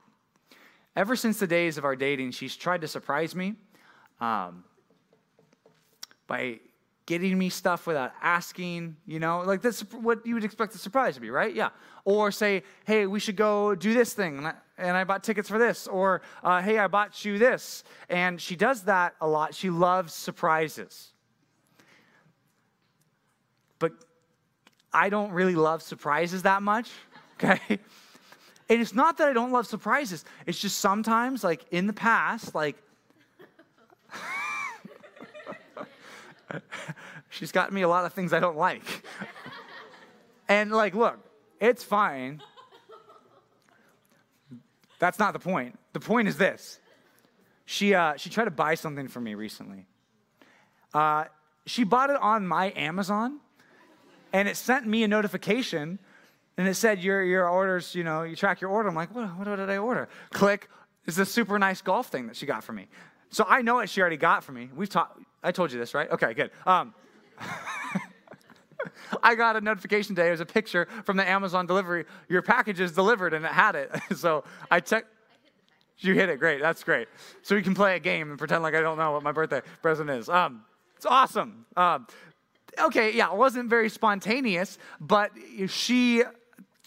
[0.97, 3.55] Ever since the days of our dating, she's tried to surprise me
[4.21, 4.65] um,
[6.27, 6.59] by
[7.09, 11.15] getting me stuff without asking, you know, like that's what you would expect a surprise
[11.15, 11.55] to be, right?
[11.55, 11.71] Yeah.
[12.05, 15.49] Or say, hey, we should go do this thing, and I, and I bought tickets
[15.49, 15.87] for this.
[15.87, 17.83] Or, uh, hey, I bought you this.
[18.11, 19.55] And she does that a lot.
[19.55, 21.13] She loves surprises.
[23.79, 23.93] But
[24.93, 26.91] I don't really love surprises that much,
[27.43, 27.81] okay?
[28.69, 30.27] And it's not that I don't love surprises.
[30.45, 32.77] It's just sometimes, like in the past, like
[37.31, 38.83] she's gotten me a lot of things I don't like.
[40.49, 41.19] and like, look,
[41.61, 42.43] it's fine.
[44.99, 45.79] That's not the point.
[45.93, 46.81] The point is this.
[47.67, 49.87] She, uh, she tried to buy something for me recently.
[50.95, 51.25] Uh,
[51.67, 53.41] she bought it on my Amazon,
[54.33, 55.99] and it sent me a notification,
[56.57, 58.89] and it said, your, your orders, you know, you track your order.
[58.89, 60.09] I'm like, what, what did I order?
[60.31, 60.69] Click.
[61.07, 62.89] It's a super nice golf thing that she got for me.
[63.31, 64.71] So I know what she already got for me.
[64.75, 66.11] We've talked, I told you this, right?
[66.11, 66.51] Okay, good.
[66.67, 66.93] Um,
[69.23, 70.29] I got a notification today.
[70.29, 72.05] It was a picture from the Amazon delivery.
[72.29, 73.91] Your package is delivered, and it had it.
[74.17, 75.09] so I checked.
[76.01, 76.39] You hit it.
[76.39, 76.61] Great.
[76.61, 77.09] That's great.
[77.41, 79.63] So we can play a game and pretend like I don't know what my birthday
[79.81, 80.29] present is.
[80.29, 80.65] Um,
[80.97, 81.65] it's awesome.
[81.79, 82.07] Um,
[82.79, 85.33] okay, yeah, it wasn't very spontaneous, but
[85.67, 86.25] she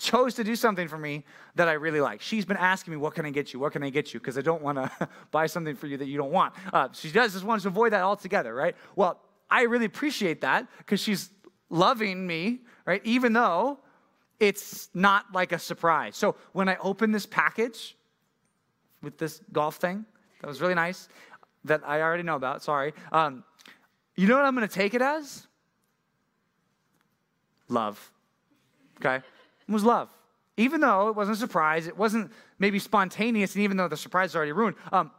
[0.02, 1.24] chose to do something for me
[1.56, 2.22] that I really like.
[2.22, 3.60] She's been asking me, What can I get you?
[3.60, 4.20] What can I get you?
[4.20, 6.54] Because I don't want to buy something for you that you don't want.
[6.74, 8.76] Uh, she does just wants to avoid that altogether, right?
[8.96, 11.30] Well, I really appreciate that because she's
[11.70, 13.02] loving me, right?
[13.06, 13.80] Even though
[14.40, 16.18] it's not like a surprise.
[16.18, 17.96] So when I open this package
[19.04, 20.06] with this golf thing,
[20.42, 21.08] that was really nice,
[21.66, 22.94] that I already know about, sorry.
[23.12, 23.44] Um,
[24.16, 25.48] you know what I'm going to take it as?
[27.70, 28.12] Love.
[28.98, 29.24] Okay?
[29.72, 30.10] Was love.
[30.58, 34.32] Even though it wasn't a surprise, it wasn't maybe spontaneous, and even though the surprise
[34.32, 35.12] is already ruined, um,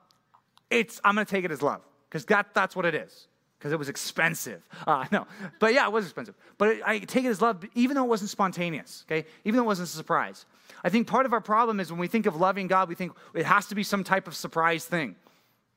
[0.71, 3.73] it's, I'm going to take it as love because that, that's what it is because
[3.73, 4.63] it was expensive.
[4.85, 5.27] Uh, no,
[5.61, 6.35] but yeah, it was expensive.
[6.59, 9.27] But it, I take it as love, even though it wasn't spontaneous, okay?
[9.45, 10.45] Even though it wasn't a surprise.
[10.83, 13.13] I think part of our problem is when we think of loving God, we think
[13.33, 15.15] it has to be some type of surprise thing.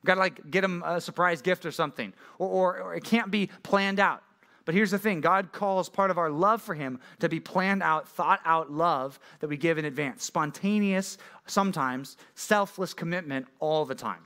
[0.03, 3.29] Got to like get him a surprise gift or something, or, or, or it can't
[3.29, 4.23] be planned out.
[4.65, 7.83] But here's the thing God calls part of our love for Him to be planned
[7.83, 10.23] out, thought out love that we give in advance.
[10.23, 14.25] Spontaneous, sometimes, selfless commitment all the time.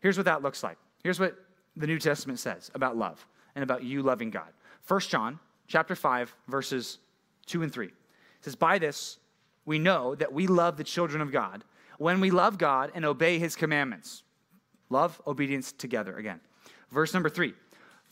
[0.00, 0.78] Here's what that looks like.
[1.02, 1.36] Here's what
[1.76, 4.48] the New Testament says about love and about you loving God.
[4.86, 6.98] 1 John chapter 5 verses
[7.46, 7.86] 2 and 3.
[7.86, 7.92] It
[8.42, 9.18] says by this
[9.64, 11.64] we know that we love the children of God
[11.98, 14.22] when we love God and obey his commandments.
[14.90, 16.40] Love, obedience together again.
[16.90, 17.54] Verse number 3.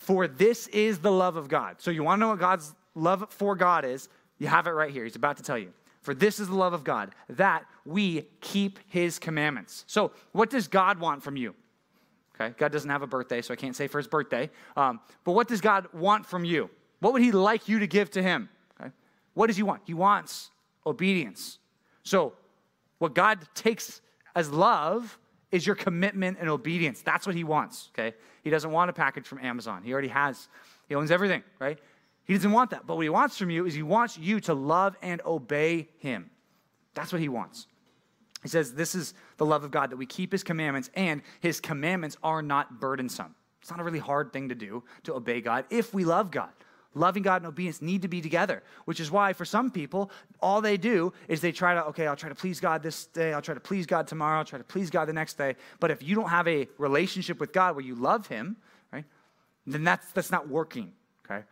[0.03, 1.77] For this is the love of God.
[1.79, 4.09] So you want to know what God's love for God is?
[4.39, 5.05] You have it right here.
[5.05, 5.73] He's about to tell you.
[6.01, 9.85] For this is the love of God, that we keep his commandments.
[9.87, 11.55] So, what does God want from you?
[12.35, 14.51] Okay, God doesn't have a birthday, so I can't say for his birthday.
[14.77, 16.69] Um, but what does God want from you?
[16.99, 18.49] What would he like you to give to him?
[18.81, 18.91] Okay?
[19.35, 19.83] What does he want?
[19.85, 20.51] He wants
[20.85, 21.61] obedience.
[22.03, 22.33] So,
[22.99, 24.01] what God takes
[24.35, 25.17] as love
[25.53, 27.03] is your commitment and obedience.
[27.03, 28.17] That's what he wants, okay?
[28.43, 29.83] He doesn't want a package from Amazon.
[29.85, 30.49] He already has,
[30.89, 31.79] he owns everything, right?
[32.25, 32.87] He doesn't want that.
[32.87, 36.31] But what he wants from you is he wants you to love and obey him.
[36.95, 37.67] That's what he wants.
[38.43, 41.61] He says, This is the love of God, that we keep his commandments, and his
[41.61, 43.35] commandments are not burdensome.
[43.61, 46.51] It's not a really hard thing to do to obey God if we love God.
[46.95, 50.61] Loving God and obedience need to be together, which is why for some people, all
[50.61, 53.41] they do is they try to, okay, I'll try to please God this day, I'll
[53.41, 55.57] try to please God tomorrow, I'll try to please God the next day.
[55.81, 58.57] But if you don't have a relationship with God where you love Him,
[58.93, 59.05] right,
[59.67, 60.93] then that's, that's not working,
[61.25, 61.45] okay?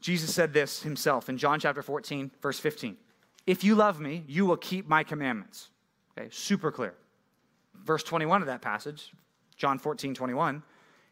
[0.00, 2.96] Jesus said this himself in John chapter 14, verse 15.
[3.46, 5.70] If you love me, you will keep my commandments.
[6.16, 6.94] Okay, super clear.
[7.84, 9.12] Verse 21 of that passage,
[9.56, 10.62] John 14, 21,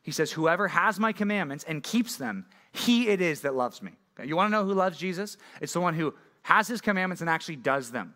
[0.02, 3.92] he says, Whoever has my commandments and keeps them, he it is that loves me.
[4.18, 5.37] Okay, you want to know who loves Jesus?
[5.60, 8.14] It's the one who has his commandments and actually does them.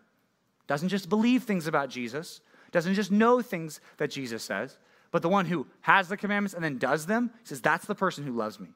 [0.67, 2.41] Doesn't just believe things about Jesus,
[2.71, 4.77] doesn't just know things that Jesus says,
[5.11, 7.31] but the one who has the commandments and then does them.
[7.39, 8.69] He says, That's the person who loves me.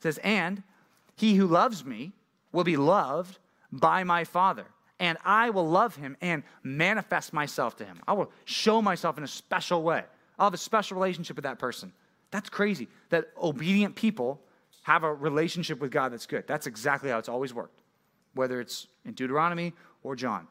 [0.00, 0.62] Says, And
[1.16, 2.12] he who loves me
[2.52, 3.38] will be loved
[3.70, 4.66] by my Father
[4.98, 8.00] and I will love him and manifest myself to him.
[8.06, 10.04] I will show myself in a special way.
[10.38, 11.92] I'll have a special relationship with that person.
[12.30, 14.40] That's crazy that obedient people
[14.86, 16.46] have a relationship with God that's good.
[16.46, 17.80] That's exactly how it's always worked,
[18.34, 19.72] whether it's in Deuteronomy
[20.04, 20.46] or John.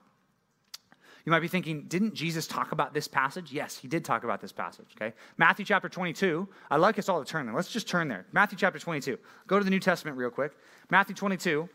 [1.25, 3.53] You might be thinking, didn't Jesus talk about this passage?
[3.53, 5.15] Yes, he did talk about this passage, okay?
[5.37, 6.49] Matthew chapter 22.
[6.69, 7.55] I'd like us all to turn there.
[7.55, 8.25] Let's just turn there.
[8.33, 9.17] Matthew chapter 22.
[9.47, 10.51] Go to the New Testament real quick.
[10.89, 11.69] Matthew 22.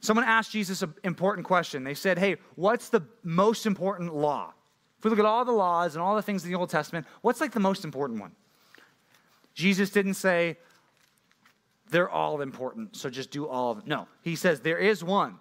[0.00, 1.84] Someone asked Jesus an important question.
[1.84, 4.52] They said, Hey, what's the most important law?
[4.98, 7.06] If we look at all the laws and all the things in the Old Testament,
[7.22, 8.32] what's like the most important one?
[9.54, 10.58] Jesus didn't say,
[11.90, 13.88] They're all important, so just do all of them.
[13.88, 15.38] No, he says, There is one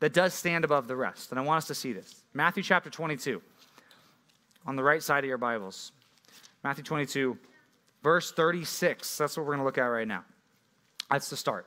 [0.00, 1.30] that does stand above the rest.
[1.30, 2.24] And I want us to see this.
[2.34, 3.40] Matthew chapter 22,
[4.66, 5.92] on the right side of your Bibles.
[6.64, 7.38] Matthew 22,
[8.02, 9.18] verse 36.
[9.18, 10.24] That's what we're going to look at right now.
[11.10, 11.66] That's the start.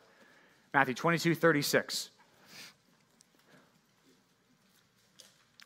[0.74, 2.10] Matthew 22, 36.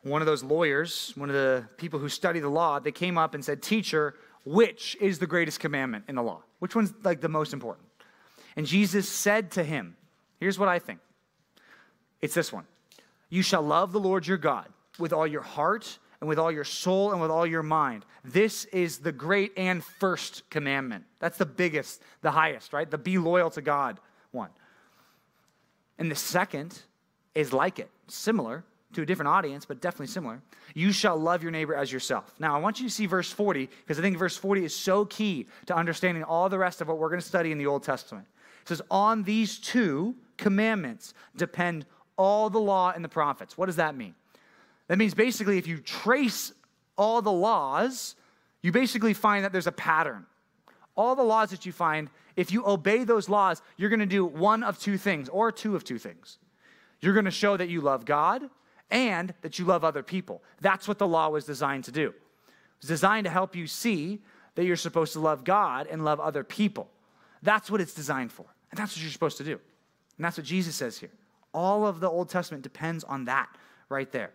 [0.01, 3.33] one of those lawyers, one of the people who study the law, they came up
[3.33, 6.41] and said, Teacher, which is the greatest commandment in the law?
[6.59, 7.88] Which one's like the most important?
[8.55, 9.95] And Jesus said to him,
[10.39, 10.99] Here's what I think
[12.21, 12.65] it's this one
[13.29, 16.63] You shall love the Lord your God with all your heart and with all your
[16.63, 18.05] soul and with all your mind.
[18.25, 21.05] This is the great and first commandment.
[21.19, 22.89] That's the biggest, the highest, right?
[22.89, 23.99] The be loyal to God
[24.31, 24.49] one.
[25.97, 26.81] And the second
[27.35, 30.41] is like it, similar to a different audience, but definitely similar.
[30.73, 32.33] You shall love your neighbor as yourself.
[32.39, 35.05] Now, I want you to see verse 40 because I think verse 40 is so
[35.05, 37.83] key to understanding all the rest of what we're going to study in the Old
[37.83, 38.25] Testament.
[38.61, 41.85] It says, On these two commandments depend
[42.17, 43.57] all the law and the prophets.
[43.57, 44.15] What does that mean?
[44.87, 46.51] That means basically, if you trace
[46.97, 48.15] all the laws,
[48.61, 50.25] you basically find that there's a pattern.
[50.95, 54.25] All the laws that you find, if you obey those laws, you're going to do
[54.25, 56.39] one of two things or two of two things
[56.99, 58.49] You're going to show that you love God
[58.91, 60.43] and that you love other people.
[60.59, 62.07] That's what the law was designed to do.
[62.09, 64.19] It was designed to help you see
[64.55, 66.89] that you're supposed to love God and love other people.
[67.41, 68.45] That's what it's designed for.
[68.71, 69.59] And that's what you're supposed to do.
[70.17, 71.11] And that's what Jesus says here.
[71.53, 73.49] All of the Old Testament depends on that
[73.89, 74.31] right there.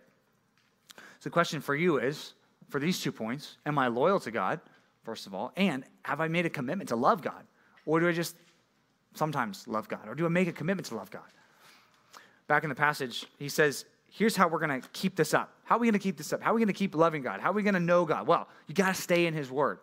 [0.97, 2.33] So the question for you is
[2.69, 4.59] for these two points, am I loyal to God,
[5.03, 5.53] first of all?
[5.55, 7.43] And have I made a commitment to love God?
[7.85, 8.35] Or do I just
[9.13, 10.07] sometimes love God?
[10.07, 11.21] Or do I make a commitment to love God?
[12.47, 15.53] Back in the passage, he says, here's how we're going to keep this up.
[15.63, 16.41] How are we going to keep this up?
[16.41, 17.39] How are we going to keep loving God?
[17.39, 18.27] How are we going to know God?
[18.27, 19.79] Well, you got to stay in his word.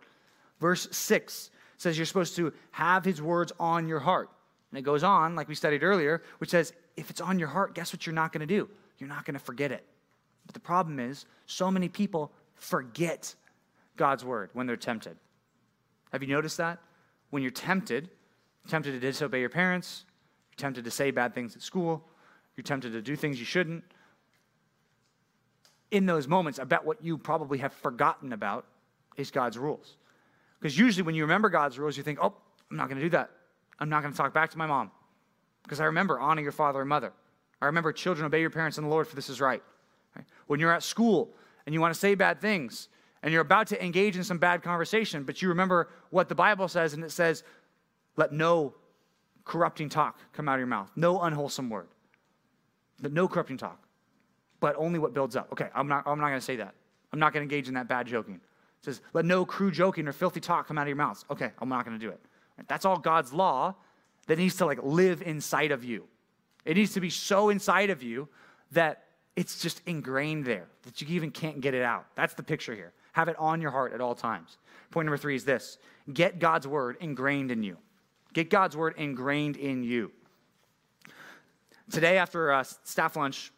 [0.60, 1.50] Verse 6
[1.82, 4.30] says you're supposed to have his words on your heart.
[4.70, 7.74] And it goes on, like we studied earlier, which says if it's on your heart,
[7.74, 8.70] guess what you're not going to do?
[8.98, 9.84] You're not going to forget it.
[10.46, 13.34] But the problem is, so many people forget
[13.96, 15.16] God's word when they're tempted.
[16.12, 16.78] Have you noticed that?
[17.30, 18.10] When you're tempted,
[18.68, 20.04] tempted to disobey your parents,
[20.50, 22.04] you're tempted to say bad things at school,
[22.56, 23.84] you're tempted to do things you shouldn't.
[25.90, 28.66] In those moments, I bet what you probably have forgotten about
[29.16, 29.96] is God's rules.
[30.62, 32.32] Because usually when you remember God's rules, you think, oh,
[32.70, 33.30] I'm not going to do that.
[33.80, 34.92] I'm not going to talk back to my mom.
[35.64, 37.12] Because I remember honor your father and mother.
[37.60, 39.60] I remember children obey your parents in the Lord, for this is right.
[40.14, 40.24] right.
[40.46, 41.34] When you're at school
[41.66, 42.88] and you want to say bad things
[43.24, 46.68] and you're about to engage in some bad conversation, but you remember what the Bible
[46.68, 47.42] says, and it says,
[48.16, 48.74] let no
[49.44, 51.88] corrupting talk come out of your mouth, no unwholesome word.
[53.00, 53.82] But no corrupting talk,
[54.60, 55.48] but only what builds up.
[55.50, 56.74] Okay, I'm not, I'm not going to say that.
[57.12, 58.40] I'm not going to engage in that bad joking.
[58.82, 61.24] It says, let no crude joking or filthy talk come out of your mouths.
[61.30, 62.20] Okay, I'm not going to do it.
[62.66, 63.76] That's all God's law
[64.26, 66.04] that needs to like live inside of you.
[66.64, 68.28] It needs to be so inside of you
[68.72, 69.04] that
[69.36, 72.06] it's just ingrained there, that you even can't get it out.
[72.16, 72.92] That's the picture here.
[73.12, 74.58] Have it on your heart at all times.
[74.90, 75.78] Point number three is this
[76.12, 77.76] get God's word ingrained in you.
[78.32, 80.10] Get God's word ingrained in you.
[81.90, 83.52] Today, after uh, staff lunch,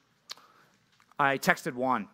[1.18, 2.08] I texted Juan.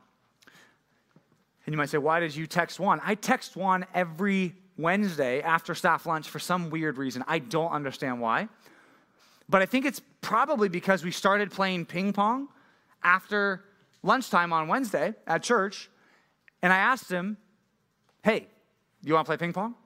[1.70, 3.00] And you might say, why did you text Juan?
[3.04, 7.22] I text Juan every Wednesday after staff lunch for some weird reason.
[7.28, 8.48] I don't understand why.
[9.48, 12.48] But I think it's probably because we started playing ping pong
[13.04, 13.62] after
[14.02, 15.88] lunchtime on Wednesday at church.
[16.61, 17.37] And I asked him,
[18.24, 18.48] hey,
[19.04, 19.76] you want to play ping pong?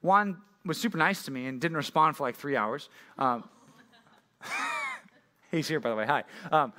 [0.00, 2.88] Juan was super nice to me and didn't respond for like three hours.
[3.18, 3.46] Um,
[5.50, 6.06] He's here, by the way.
[6.06, 6.24] Hi.
[6.50, 6.72] Um,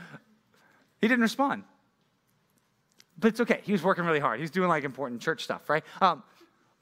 [0.99, 1.65] he didn't respond.
[3.17, 3.61] But it's okay.
[3.63, 4.39] He was working really hard.
[4.39, 5.83] He's doing like important church stuff, right?
[6.01, 6.23] Um,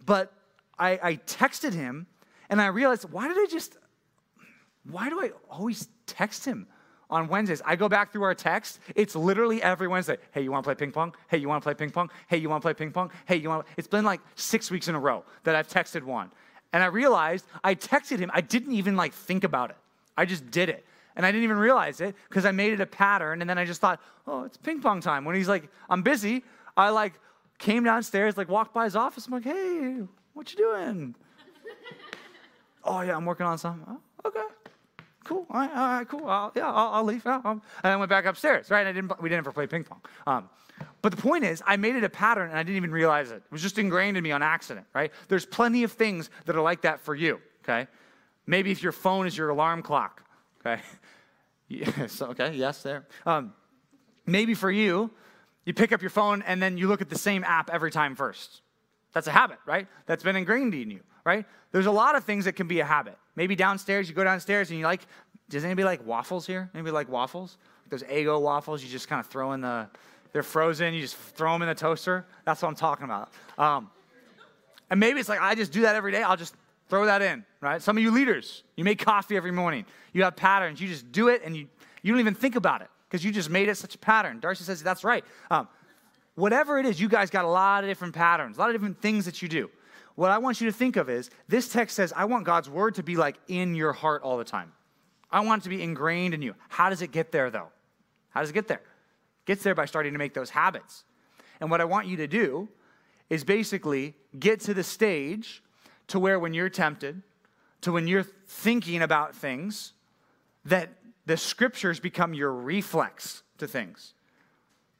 [0.06, 0.34] but
[0.80, 2.08] I, I texted him
[2.50, 3.78] and I realized, why did I just,
[4.90, 6.68] why do I always text him
[7.10, 7.62] on Wednesdays?
[7.64, 8.80] I go back through our text.
[8.96, 10.18] It's literally every Wednesday.
[10.32, 11.14] Hey, you want to play ping pong?
[11.28, 12.10] Hey, you want to play ping pong?
[12.28, 13.12] Hey, you want to play ping pong?
[13.26, 13.68] Hey, you want?
[13.78, 16.32] It's been like six weeks in a row that I've texted Juan,
[16.74, 18.32] and I realized I texted him.
[18.34, 19.78] I didn't even like think about it.
[20.18, 20.86] I just did it.
[21.16, 23.42] And I didn't even realize it because I made it a pattern.
[23.42, 25.26] And then I just thought, oh, it's ping pong time.
[25.26, 26.44] When he's like, I'm busy,
[26.76, 27.14] I like
[27.60, 29.28] came downstairs, like walked by his office.
[29.28, 30.00] I'm like, hey,
[30.34, 31.16] what you doing?
[32.84, 33.86] oh, yeah, I'm working on something.
[33.88, 34.44] Oh, okay.
[35.24, 35.46] Cool.
[35.50, 36.28] All right, all right cool.
[36.28, 37.24] I'll, yeah, I'll, I'll leave.
[37.26, 38.82] Yeah, and I went back upstairs, right?
[38.82, 40.02] And I didn't, we didn't ever play ping pong.
[40.28, 40.50] Um,
[41.02, 43.38] but the point is, I made it a pattern and I didn't even realize it.
[43.38, 45.12] It was just ingrained in me on accident, right?
[45.28, 47.88] There's plenty of things that are like that for you, okay?
[48.48, 50.24] Maybe if your phone is your alarm clock,
[50.66, 50.82] okay?
[51.70, 53.08] Yes, okay, yes, there.
[53.26, 53.54] Um,
[54.28, 55.10] maybe for you,
[55.66, 58.16] you pick up your phone and then you look at the same app every time
[58.16, 58.62] first.
[59.14, 59.88] That's a habit, right?
[60.06, 61.46] That's been ingrained in you, right?
[61.72, 63.18] There's a lot of things that can be a habit.
[63.36, 65.02] Maybe downstairs, you go downstairs and you like,
[65.50, 66.70] does anybody like waffles here?
[66.76, 67.58] Anybody like waffles?
[67.90, 69.88] Those Eggo waffles, you just kind of throw in the,
[70.32, 72.26] they're frozen, you just throw them in the toaster.
[72.46, 73.32] That's what I'm talking about.
[73.58, 73.90] Um,
[74.90, 76.22] and maybe it's like, I just do that every day.
[76.24, 76.56] I'll just
[76.94, 77.82] Throw that in, right?
[77.82, 79.88] Some of you leaders, you make coffee every morning.
[80.12, 80.80] You have patterns.
[80.80, 81.68] You just do it and you,
[82.04, 84.40] you don't even think about it because you just made it such a pattern.
[84.40, 85.26] Darcy says that's right.
[85.50, 85.68] Um,
[86.36, 89.02] whatever it is, you guys got a lot of different patterns, a lot of different
[89.02, 89.72] things that you do.
[90.14, 92.94] What I want you to think of is this text says, I want God's word
[92.94, 94.72] to be like in your heart all the time.
[95.32, 96.54] I want it to be ingrained in you.
[96.70, 97.70] How does it get there, though?
[98.30, 98.82] How does it get there?
[98.82, 101.06] It gets there by starting to make those habits.
[101.60, 102.70] And what I want you to do
[103.32, 105.63] is basically get to the stage
[106.08, 107.22] to where when you're tempted,
[107.82, 109.94] to when you're thinking about things,
[110.66, 110.90] that
[111.26, 114.14] the scriptures become your reflex to things.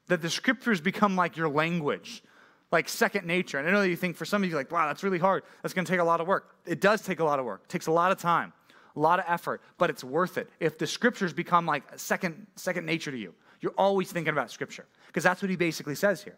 [0.08, 2.22] That the scriptures become like your language,
[2.70, 3.58] like second nature.
[3.58, 5.44] And I know that you think for some of you, like, wow, that's really hard.
[5.62, 6.56] That's going to take a lot of work.
[6.66, 8.52] It does take a lot of work, it takes a lot of time,
[8.96, 10.48] a lot of effort, but it's worth it.
[10.60, 14.86] If the scriptures become like second, second nature to you, you're always thinking about scripture.
[15.06, 16.36] Because that's what he basically says here.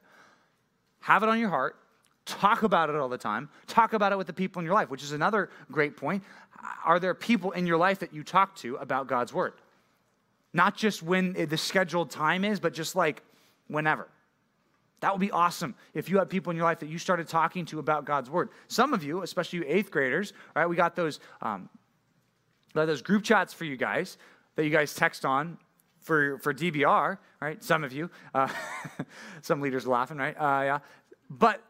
[1.01, 1.77] Have it on your heart,
[2.27, 3.49] Talk about it all the time.
[3.69, 6.25] Talk about it with the people in your life, which is another great point.
[6.85, 9.55] Are there people in your life that you talk to about God's word?
[10.53, 13.23] Not just when the scheduled time is, but just like
[13.69, 14.09] whenever.
[15.01, 17.65] That would be awesome if you had people in your life that you started talking
[17.67, 18.49] to about God's word.
[18.67, 20.67] Some of you, especially you eighth graders, right?
[20.67, 21.69] We got those, um,
[22.73, 24.19] those group chats for you guys
[24.57, 25.59] that you guys text on
[26.01, 27.63] for, for DBR, right?
[27.63, 28.49] Some of you, uh,
[29.43, 30.35] some leaders laughing, right?
[30.37, 30.79] Uh, yeah.
[31.29, 31.63] But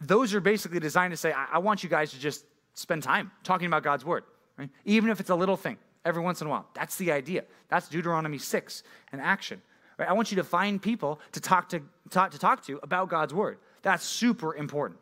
[0.00, 2.44] those are basically designed to say, I, I want you guys to just
[2.74, 4.24] spend time talking about God's word,
[4.58, 4.68] right?
[4.84, 6.66] Even if it's a little thing every once in a while.
[6.74, 7.44] That's the idea.
[7.68, 8.82] That's Deuteronomy 6
[9.12, 9.60] in action.
[9.98, 10.08] Right?
[10.08, 13.34] I want you to find people to talk to, talk, to talk to about God's
[13.34, 13.58] word.
[13.82, 15.00] That's super important.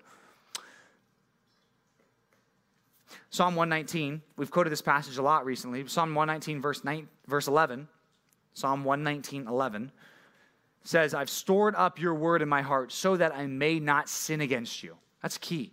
[3.30, 5.86] Psalm 119, we've quoted this passage a lot recently.
[5.88, 7.88] Psalm 119, verse, 9, verse 11,
[8.54, 9.90] Psalm 119, 11
[10.84, 14.42] says, I've stored up your word in my heart so that I may not sin
[14.42, 14.96] against you.
[15.22, 15.72] That's key.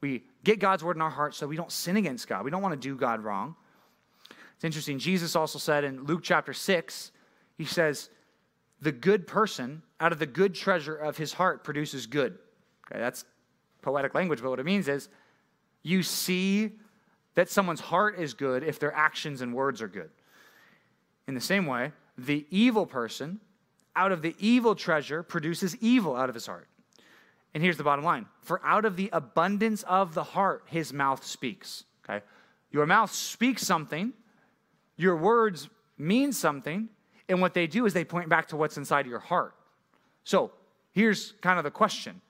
[0.00, 2.44] We get God's word in our heart so we don't sin against God.
[2.44, 3.56] We don't want to do God wrong.
[4.54, 4.98] It's interesting.
[4.98, 7.12] Jesus also said in Luke chapter 6,
[7.56, 8.10] he says,
[8.80, 12.38] The good person out of the good treasure of his heart produces good.
[12.86, 13.24] Okay, that's
[13.82, 15.08] poetic language, but what it means is
[15.82, 16.72] you see
[17.34, 20.10] that someone's heart is good if their actions and words are good.
[21.26, 23.40] In the same way, the evil person
[23.96, 26.68] out of the evil treasure produces evil out of his heart.
[27.54, 31.24] And here's the bottom line for out of the abundance of the heart, his mouth
[31.24, 31.84] speaks.
[32.04, 32.24] Okay?
[32.70, 34.12] Your mouth speaks something,
[34.96, 36.88] your words mean something,
[37.28, 39.54] and what they do is they point back to what's inside of your heart.
[40.24, 40.52] So
[40.92, 42.20] here's kind of the question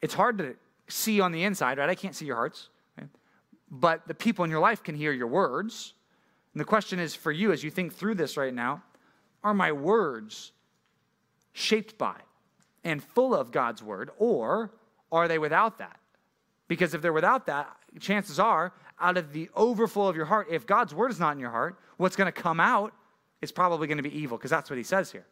[0.00, 0.56] it's hard to
[0.88, 1.88] see on the inside, right?
[1.88, 3.08] I can't see your hearts, right?
[3.70, 5.94] but the people in your life can hear your words.
[6.52, 8.82] And the question is for you as you think through this right now
[9.42, 10.52] are my words
[11.52, 12.16] shaped by
[12.84, 14.72] and full of God's word, or
[15.10, 15.98] are they without that?
[16.68, 17.70] Because if they're without that,
[18.00, 21.38] chances are, out of the overflow of your heart, if God's word is not in
[21.38, 22.94] your heart, what's going to come out
[23.40, 25.26] is probably going to be evil, because that's what he says here.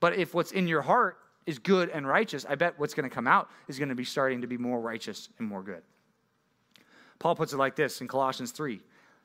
[0.00, 3.14] But if what's in your heart is good and righteous, I bet what's going to
[3.14, 5.82] come out is going to be starting to be more righteous and more good.
[7.18, 8.80] Paul puts it like this in Colossians 3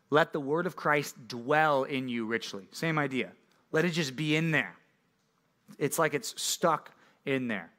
[0.10, 2.68] Let the word of Christ dwell in you richly.
[2.72, 3.32] Same idea.
[3.72, 4.76] Let it just be in there.
[5.78, 6.92] It's like it's stuck
[7.26, 7.70] in there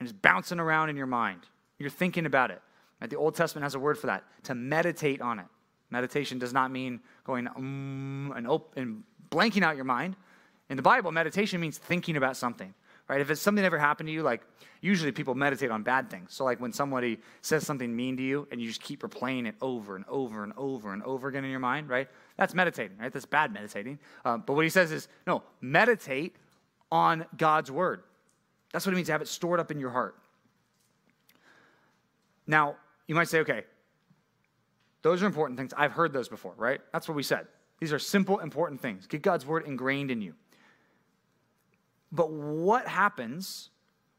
[0.00, 1.40] and it's bouncing around in your mind.
[1.78, 2.60] You're thinking about it.
[3.00, 3.08] Right?
[3.08, 5.46] The Old Testament has a word for that to meditate on it.
[5.90, 10.16] Meditation does not mean going um, and, op- and blanking out your mind.
[10.70, 12.74] In the Bible, meditation means thinking about something
[13.08, 13.20] right?
[13.20, 14.42] If it's something ever happened to you, like
[14.80, 16.32] usually people meditate on bad things.
[16.32, 19.54] So like when somebody says something mean to you and you just keep replaying it
[19.60, 22.08] over and over and over and over again in your mind, right?
[22.36, 23.12] That's meditating, right?
[23.12, 23.98] That's bad meditating.
[24.24, 26.36] Um, but what he says is, no, meditate
[26.90, 28.02] on God's word.
[28.72, 30.16] That's what it means to have it stored up in your heart.
[32.46, 32.76] Now,
[33.06, 33.62] you might say, okay,
[35.02, 35.72] those are important things.
[35.76, 36.80] I've heard those before, right?
[36.92, 37.46] That's what we said.
[37.78, 39.06] These are simple, important things.
[39.06, 40.34] Get God's word ingrained in you.
[42.14, 43.70] But what happens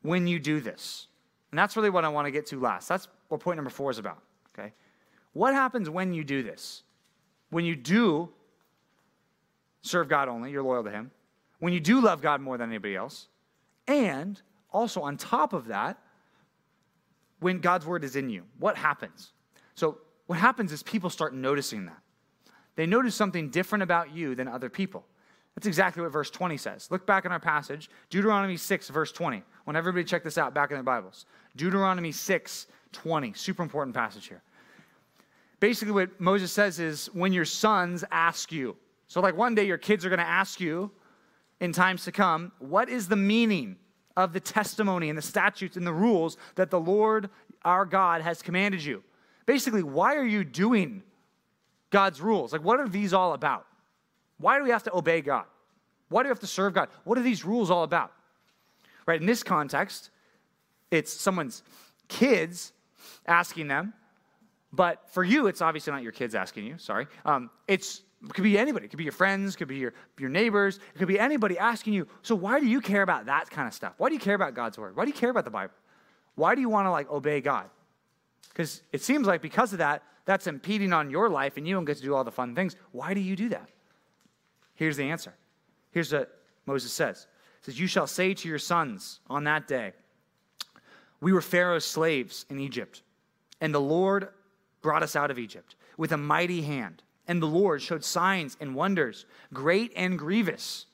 [0.02, 1.08] when you do this?
[1.52, 2.90] And that's really what I want to get to last.
[2.90, 4.22] That's what point number four is about.
[4.54, 4.74] Okay?
[5.32, 6.84] What happens when you do this?
[7.50, 8.30] When you do
[9.82, 11.10] serve God only, you're loyal to Him.
[11.60, 13.28] When you do love God more than anybody else.
[13.88, 14.42] And
[14.72, 15.98] also, on top of that,
[17.40, 19.32] when God's word is in you, what happens?
[19.76, 22.00] So, what happens is people start noticing that.
[22.76, 25.06] They notice something different about you than other people.
[25.56, 26.90] That's exactly what verse 20 says.
[26.92, 29.38] Look back in our passage, Deuteronomy 6, verse 20.
[29.38, 31.26] I want everybody check this out back in their Bibles.
[31.56, 33.34] Deuteronomy 6, 20.
[33.34, 34.42] Super important passage here.
[35.62, 38.76] Basically, what Moses says is when your sons ask you,
[39.08, 40.92] so like one day your kids are going to ask you
[41.62, 43.78] in times to come, what is the meaning
[44.18, 47.30] of the testimony and the statutes and the rules that the Lord
[47.64, 49.04] our God has commanded you?
[49.46, 51.02] Basically, why are you doing
[51.92, 52.52] God's rules?
[52.52, 53.66] Like, what are these all about?
[54.38, 55.46] Why do we have to obey God?
[56.10, 56.90] Why do we have to serve God?
[57.04, 58.12] What are these rules all about?
[59.06, 60.10] Right, in this context,
[60.92, 61.64] it's someone's
[62.08, 62.74] kids
[63.28, 63.94] asking them,
[64.72, 67.08] but for you, it's obviously not your kids asking you, sorry.
[67.24, 68.86] Um, it's, it could be anybody.
[68.86, 71.58] It could be your friends, it could be your, your neighbors, it could be anybody
[71.58, 73.94] asking you, so why do you care about that kind of stuff?
[73.98, 74.96] Why do you care about God's word?
[74.96, 75.74] Why do you care about the Bible?
[76.36, 77.70] Why do you want to like obey God?
[78.50, 81.86] Because it seems like because of that, that's impeding on your life and you don't
[81.86, 82.76] get to do all the fun things.
[82.92, 83.70] Why do you do that?
[84.76, 85.34] Here's the answer.
[85.92, 87.28] Here's what Moses says.
[87.62, 89.94] He says, You shall say to your sons on that day,
[91.22, 93.02] We were Pharaoh's slaves in Egypt,
[93.62, 94.30] and the Lord
[94.82, 97.02] brought us out of Egypt with a mighty hand.
[97.28, 100.86] And the Lord showed signs and wonders, great and grievous.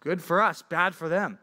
[0.00, 1.38] Good for us, bad for them.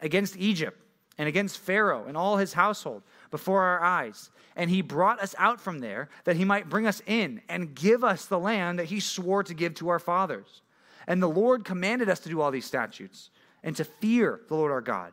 [0.00, 0.76] Against Egypt
[1.18, 4.30] and against Pharaoh and all his household before our eyes.
[4.56, 8.02] And he brought us out from there that he might bring us in and give
[8.02, 10.62] us the land that he swore to give to our fathers.
[11.10, 13.30] And the Lord commanded us to do all these statutes
[13.64, 15.12] and to fear the Lord our God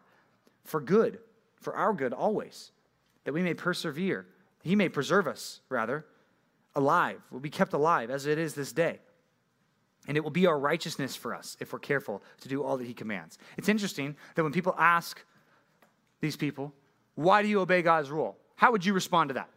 [0.64, 1.18] for good,
[1.56, 2.72] for our good always,
[3.24, 4.28] that we may persevere.
[4.62, 6.06] He may preserve us, rather,
[6.76, 7.20] alive.
[7.32, 9.00] We'll be kept alive as it is this day.
[10.08, 12.86] And it will be our righteousness for us if we're careful to do all that
[12.86, 13.40] He commands.
[13.58, 15.20] It's interesting that when people ask
[16.22, 16.74] these people,
[17.16, 18.38] why do you obey God's rule?
[18.56, 19.50] How would you respond to that?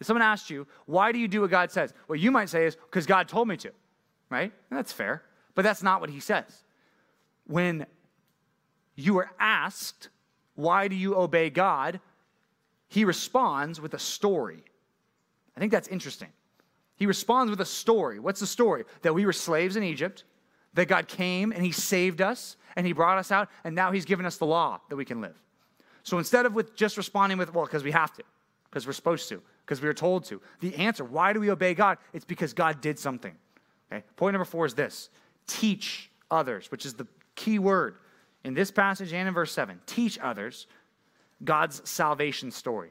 [0.00, 1.94] If someone asked you, why do you do what God says?
[2.08, 3.70] What you might say is, because God told me to,
[4.30, 4.52] right?
[4.70, 5.22] And that's fair.
[5.56, 6.62] But that's not what He says.
[7.48, 7.86] When
[8.94, 10.10] you are asked,
[10.54, 11.98] why do you obey God?
[12.88, 14.62] He responds with a story.
[15.56, 16.28] I think that's interesting.
[16.94, 18.20] He responds with a story.
[18.20, 18.84] What's the story?
[19.02, 20.24] That we were slaves in Egypt,
[20.74, 24.04] that God came and He saved us, and He brought us out, and now He's
[24.04, 25.36] given us the law that we can live.
[26.02, 28.22] So instead of with just responding with, well, because we have to,
[28.70, 31.74] because we're supposed to, because we were told to, the answer, why do we obey
[31.74, 31.98] God?
[32.12, 33.34] It's because God did something.
[33.90, 34.04] Okay?
[34.16, 35.10] Point number four is this
[35.46, 37.96] teach others, which is the key word
[38.44, 39.80] in this passage and in verse 7.
[39.86, 40.66] Teach others
[41.44, 42.90] God's salvation story.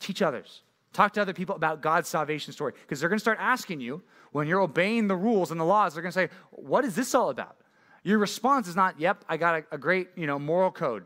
[0.00, 0.62] Teach others.
[0.92, 4.02] Talk to other people about God's salvation story because they're going to start asking you
[4.32, 7.14] when you're obeying the rules and the laws, they're going to say, What is this
[7.14, 7.56] all about?
[8.02, 11.04] Your response is not, Yep, I got a, a great you know, moral code.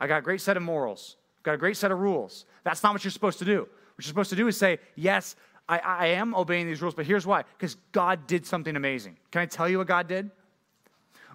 [0.00, 1.16] I got a great set of morals.
[1.38, 2.44] I've got a great set of rules.
[2.64, 3.60] That's not what you're supposed to do.
[3.60, 5.36] What you're supposed to do is say, Yes,
[5.70, 9.16] I, I am obeying these rules, but here's why because God did something amazing.
[9.30, 10.30] Can I tell you what God did?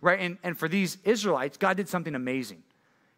[0.01, 0.19] Right?
[0.19, 2.61] And, and for these Israelites, God did something amazing.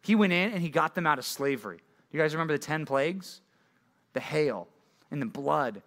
[0.00, 1.80] He went in and he got them out of slavery.
[2.12, 3.40] You guys remember the 10 plagues?
[4.12, 4.68] The hail
[5.10, 5.82] and the blood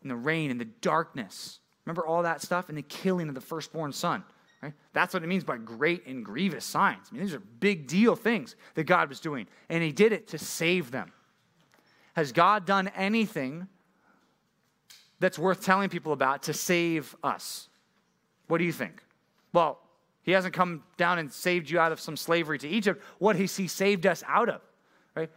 [0.00, 1.58] and the rain and the darkness.
[1.84, 2.70] Remember all that stuff?
[2.70, 4.24] And the killing of the firstborn son.
[4.62, 4.72] Right?
[4.94, 7.08] That's what it means by great and grievous signs.
[7.10, 9.46] I mean, these are big deal things that God was doing.
[9.68, 11.12] And he did it to save them.
[12.14, 13.68] Has God done anything
[15.20, 17.68] that's worth telling people about to save us?
[18.48, 19.02] What do you think?
[19.52, 19.78] Well,
[20.22, 23.02] he hasn't come down and saved you out of some slavery to Egypt.
[23.18, 24.60] What has he saved us out of?
[25.14, 25.30] Right?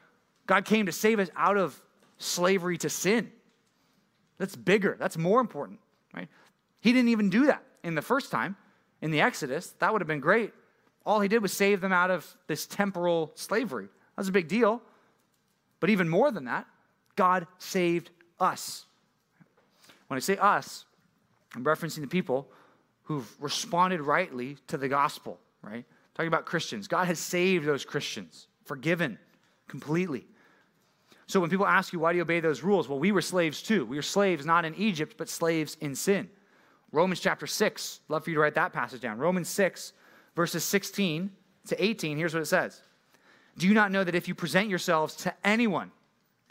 [0.45, 1.79] God came to save us out of
[2.17, 3.31] slavery to sin.
[4.37, 4.95] That's bigger.
[4.99, 5.79] That's more important,
[6.13, 6.29] right?
[6.79, 8.55] He didn't even do that in the first time
[9.01, 9.75] in the Exodus.
[9.79, 10.53] That would have been great.
[11.05, 13.87] All he did was save them out of this temporal slavery.
[14.15, 14.81] That's a big deal.
[15.79, 16.65] But even more than that,
[17.15, 18.09] God saved
[18.39, 18.86] us.
[20.07, 20.85] When I say us,
[21.55, 22.49] I'm referencing the people
[23.03, 25.85] who've responded rightly to the gospel, right?
[26.13, 26.87] Talking about Christians.
[26.87, 29.17] God has saved those Christians, forgiven
[29.67, 30.25] completely.
[31.27, 32.87] So when people ask you, why do you obey those rules?
[32.87, 33.85] Well, we were slaves too.
[33.85, 36.29] We were slaves not in Egypt, but slaves in sin.
[36.91, 39.17] Romans chapter 6, love for you to write that passage down.
[39.17, 39.91] Romans 6,
[40.35, 41.29] verses 16
[41.67, 42.81] to 18, here's what it says
[43.57, 45.91] Do you not know that if you present yourselves to anyone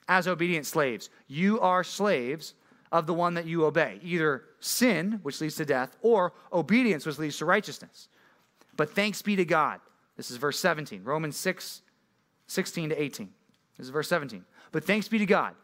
[0.09, 2.55] as obedient slaves, you are slaves
[2.93, 7.18] of the one that you obey, either sin, which leads to death, or obedience, which
[7.18, 8.09] leads to righteousness.
[8.76, 9.80] But thanks be to God.
[10.16, 11.82] This is verse 17, Romans 6,
[12.47, 13.30] 16 to 18.
[13.76, 14.45] This is verse 17.
[14.72, 15.55] But thanks be to God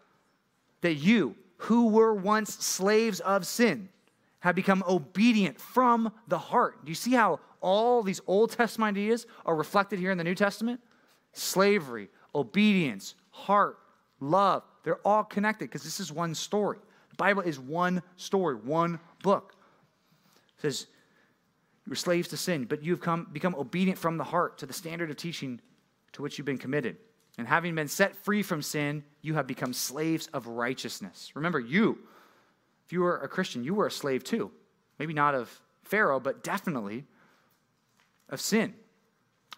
[0.80, 3.88] that you, who were once slaves of sin,
[4.40, 6.84] have become obedient from the heart.
[6.84, 10.34] Do you see how all these Old Testament ideas are reflected here in the New
[10.34, 10.80] Testament?
[11.32, 13.78] Slavery, obedience, heart,
[14.20, 16.78] love, they're all connected because this is one story.
[17.12, 19.54] The Bible is one story, one book.
[20.58, 20.86] It says,
[21.86, 24.72] You were slaves to sin, but you've come, become obedient from the heart to the
[24.72, 25.60] standard of teaching
[26.12, 26.96] to which you've been committed.
[27.38, 31.32] And having been set free from sin, you have become slaves of righteousness.
[31.34, 31.98] Remember, you,
[32.84, 34.50] if you were a Christian, you were a slave too.
[34.98, 37.04] Maybe not of Pharaoh, but definitely
[38.28, 38.74] of sin.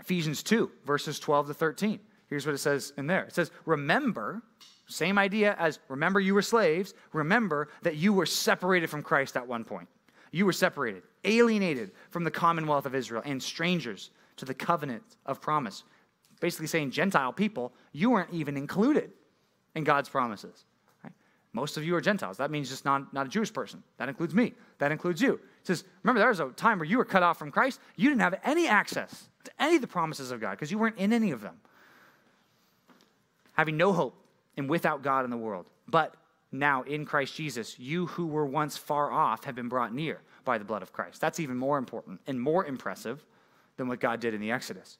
[0.00, 2.00] Ephesians 2, verses 12 to 13.
[2.28, 4.42] Here's what it says in there it says, Remember,
[4.86, 6.94] same idea as remember you were slaves.
[7.12, 9.88] Remember that you were separated from Christ at one point.
[10.30, 15.40] You were separated, alienated from the commonwealth of Israel, and strangers to the covenant of
[15.40, 15.84] promise.
[16.40, 19.12] Basically saying, Gentile people, you weren't even included
[19.74, 20.64] in God's promises.
[21.02, 21.12] Right?
[21.52, 22.36] Most of you are Gentiles.
[22.36, 23.82] That means just not, not a Jewish person.
[23.98, 24.54] That includes me.
[24.78, 25.34] That includes you.
[25.34, 27.80] It says, remember, there was a time where you were cut off from Christ.
[27.96, 30.98] You didn't have any access to any of the promises of God because you weren't
[30.98, 31.54] in any of them.
[33.52, 34.23] Having no hope
[34.56, 35.66] and without God in the world.
[35.88, 36.14] But
[36.52, 40.58] now in Christ Jesus, you who were once far off have been brought near by
[40.58, 41.20] the blood of Christ.
[41.20, 43.24] That's even more important and more impressive
[43.76, 44.98] than what God did in the Exodus.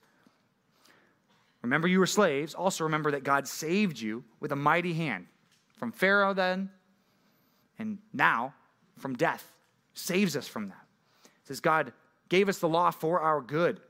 [1.62, 2.54] Remember, you were slaves.
[2.54, 5.26] Also, remember that God saved you with a mighty hand
[5.76, 6.70] from Pharaoh then,
[7.78, 8.54] and now
[8.98, 9.50] from death.
[9.94, 10.86] Saves us from that.
[11.24, 11.92] It says, God
[12.28, 13.80] gave us the law for our good.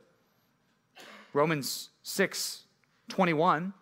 [1.33, 2.61] Romans 6
[3.09, 3.75] 21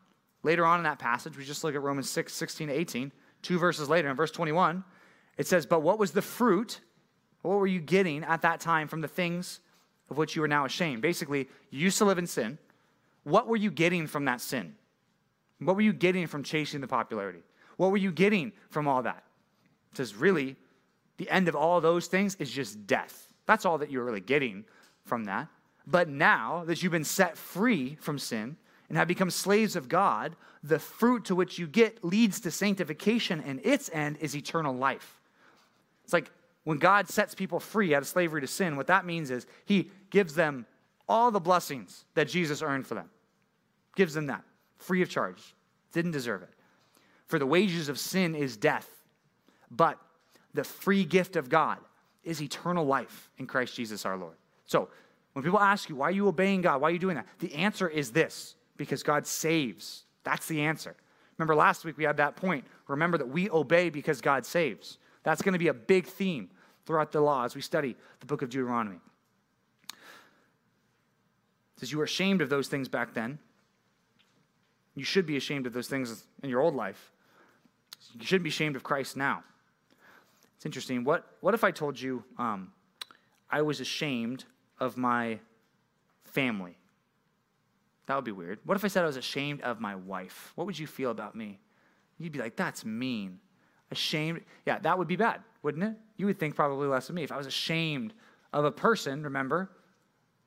[0.43, 3.13] Later on in that passage, we just look at Romans 6, 16 to 18,
[3.43, 4.85] two verses later, in verse 21,
[5.39, 6.81] it says, But what was the fruit
[7.43, 9.61] What were you getting at that time from the things
[10.11, 11.03] of which you are now ashamed?
[11.03, 12.59] Basically, you used to live in sin.
[13.25, 14.75] What were you getting from that sin?
[15.59, 17.43] What were you getting from chasing the popularity?
[17.77, 19.25] What were you getting from all that?
[19.91, 20.57] It says, really,
[21.19, 23.33] the end of all those things is just death.
[23.47, 24.65] That's all that you're really getting
[25.05, 25.49] from that.
[25.87, 28.57] But now that you've been set free from sin
[28.93, 33.41] and have become slaves of God, the fruit to which you get leads to sanctification,
[33.41, 35.19] and its end is eternal life.
[36.05, 36.31] It's like
[36.65, 39.91] when God sets people free out of slavery to sin, what that means is He
[40.11, 40.67] gives them
[41.09, 43.09] all the blessings that Jesus earned for them.
[43.97, 44.45] Gives them that
[44.77, 45.55] free of charge.
[45.95, 46.51] Didn't deserve it.
[47.29, 48.91] For the wages of sin is death,
[49.71, 49.99] but
[50.53, 51.79] the free gift of God
[52.25, 54.37] is eternal life in Christ Jesus our Lord.
[54.67, 54.91] So,
[55.33, 56.83] when people ask you, why are you obeying God?
[56.83, 57.27] Why are you doing that?
[57.39, 60.03] The answer is this because God saves.
[60.25, 60.97] That's the answer.
[61.39, 62.65] Remember last week we had that point.
[62.89, 64.99] Remember that we obey because God saves.
[65.23, 66.51] That's going to be a big theme
[66.85, 68.97] throughout the law as we study the book of Deuteronomy.
[69.93, 69.99] It
[71.79, 73.39] says, You were ashamed of those things back then.
[74.97, 77.13] You should be ashamed of those things in your old life.
[78.19, 79.45] You shouldn't be ashamed of Christ now.
[80.57, 81.05] It's interesting.
[81.05, 82.73] What, what if I told you um,
[83.49, 84.45] I was ashamed
[84.81, 85.39] of my
[86.25, 86.77] family?
[88.07, 88.59] That would be weird.
[88.65, 90.53] What if I said I was ashamed of my wife?
[90.55, 91.61] What would you feel about me?
[92.19, 93.39] You'd be like, that's mean.
[93.91, 94.43] Ashamed.
[94.67, 95.95] Yeah, that would be bad, wouldn't it?
[96.17, 97.23] You would think probably less of me.
[97.23, 98.15] If I was ashamed
[98.53, 99.71] of a person, remember,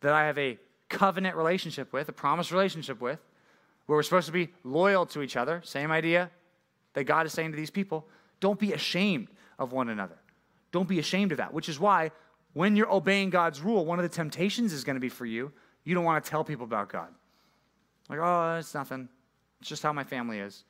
[0.01, 0.57] that I have a
[0.89, 3.19] covenant relationship with, a promised relationship with,
[3.85, 6.29] where we're supposed to be loyal to each other, same idea
[6.93, 8.07] that God is saying to these people,
[8.39, 9.29] don't be ashamed
[9.59, 10.17] of one another.
[10.71, 12.11] Don't be ashamed of that, which is why
[12.53, 15.51] when you're obeying God's rule, one of the temptations is going to be for you,
[15.83, 17.09] you don't want to tell people about God.
[18.09, 19.09] Like, oh, it's nothing.
[19.59, 20.63] It's just how my family is.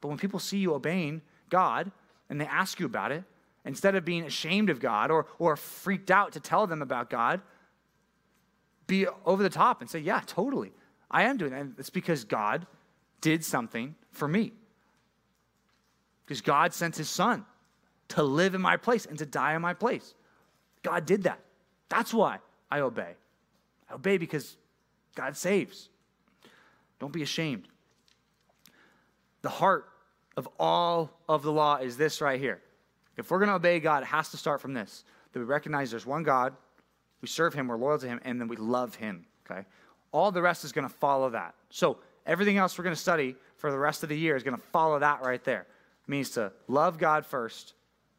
[0.00, 1.90] But when people see you obeying God
[2.30, 3.24] and they ask you about it,
[3.64, 7.40] instead of being ashamed of God or, or freaked out to tell them about God,
[8.86, 10.72] be over the top and say, yeah, totally.
[11.10, 11.60] I am doing that.
[11.60, 12.66] And it's because God
[13.20, 14.52] did something for me.
[16.24, 17.44] Because God sent his son
[18.08, 20.14] to live in my place and to die in my place.
[20.82, 21.40] God did that.
[21.88, 22.38] That's why
[22.70, 23.14] I obey.
[23.90, 24.56] I obey because
[25.14, 25.88] God saves.
[26.98, 27.68] Don't be ashamed.
[29.42, 29.86] The heart
[30.36, 32.60] of all of the law is this right here.
[33.16, 35.90] If we're going to obey God, it has to start from this that we recognize
[35.90, 36.54] there's one God,
[37.20, 39.26] we serve him, we're loyal to him, and then we love him.
[39.48, 39.64] Okay?
[40.12, 41.54] All the rest is going to follow that.
[41.70, 44.56] So everything else we're going to study for the rest of the year is going
[44.56, 45.66] to follow that right there.
[46.06, 47.74] It means to love God first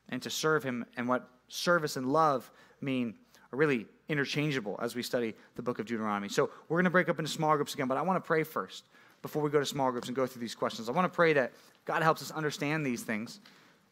[0.10, 2.52] and to serve him, and what service and love
[2.82, 3.16] mean
[3.52, 6.30] are really interchangeable as we study the book of Deuteronomy.
[6.30, 8.44] So we're going to break up into small groups again, but I want to pray
[8.44, 8.86] first
[9.22, 10.90] before we go to small groups and go through these questions.
[10.90, 11.54] I want to pray that
[11.86, 13.40] God helps us understand these things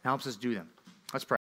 [0.04, 0.70] and helps us do them.
[1.14, 1.36] Let's pray.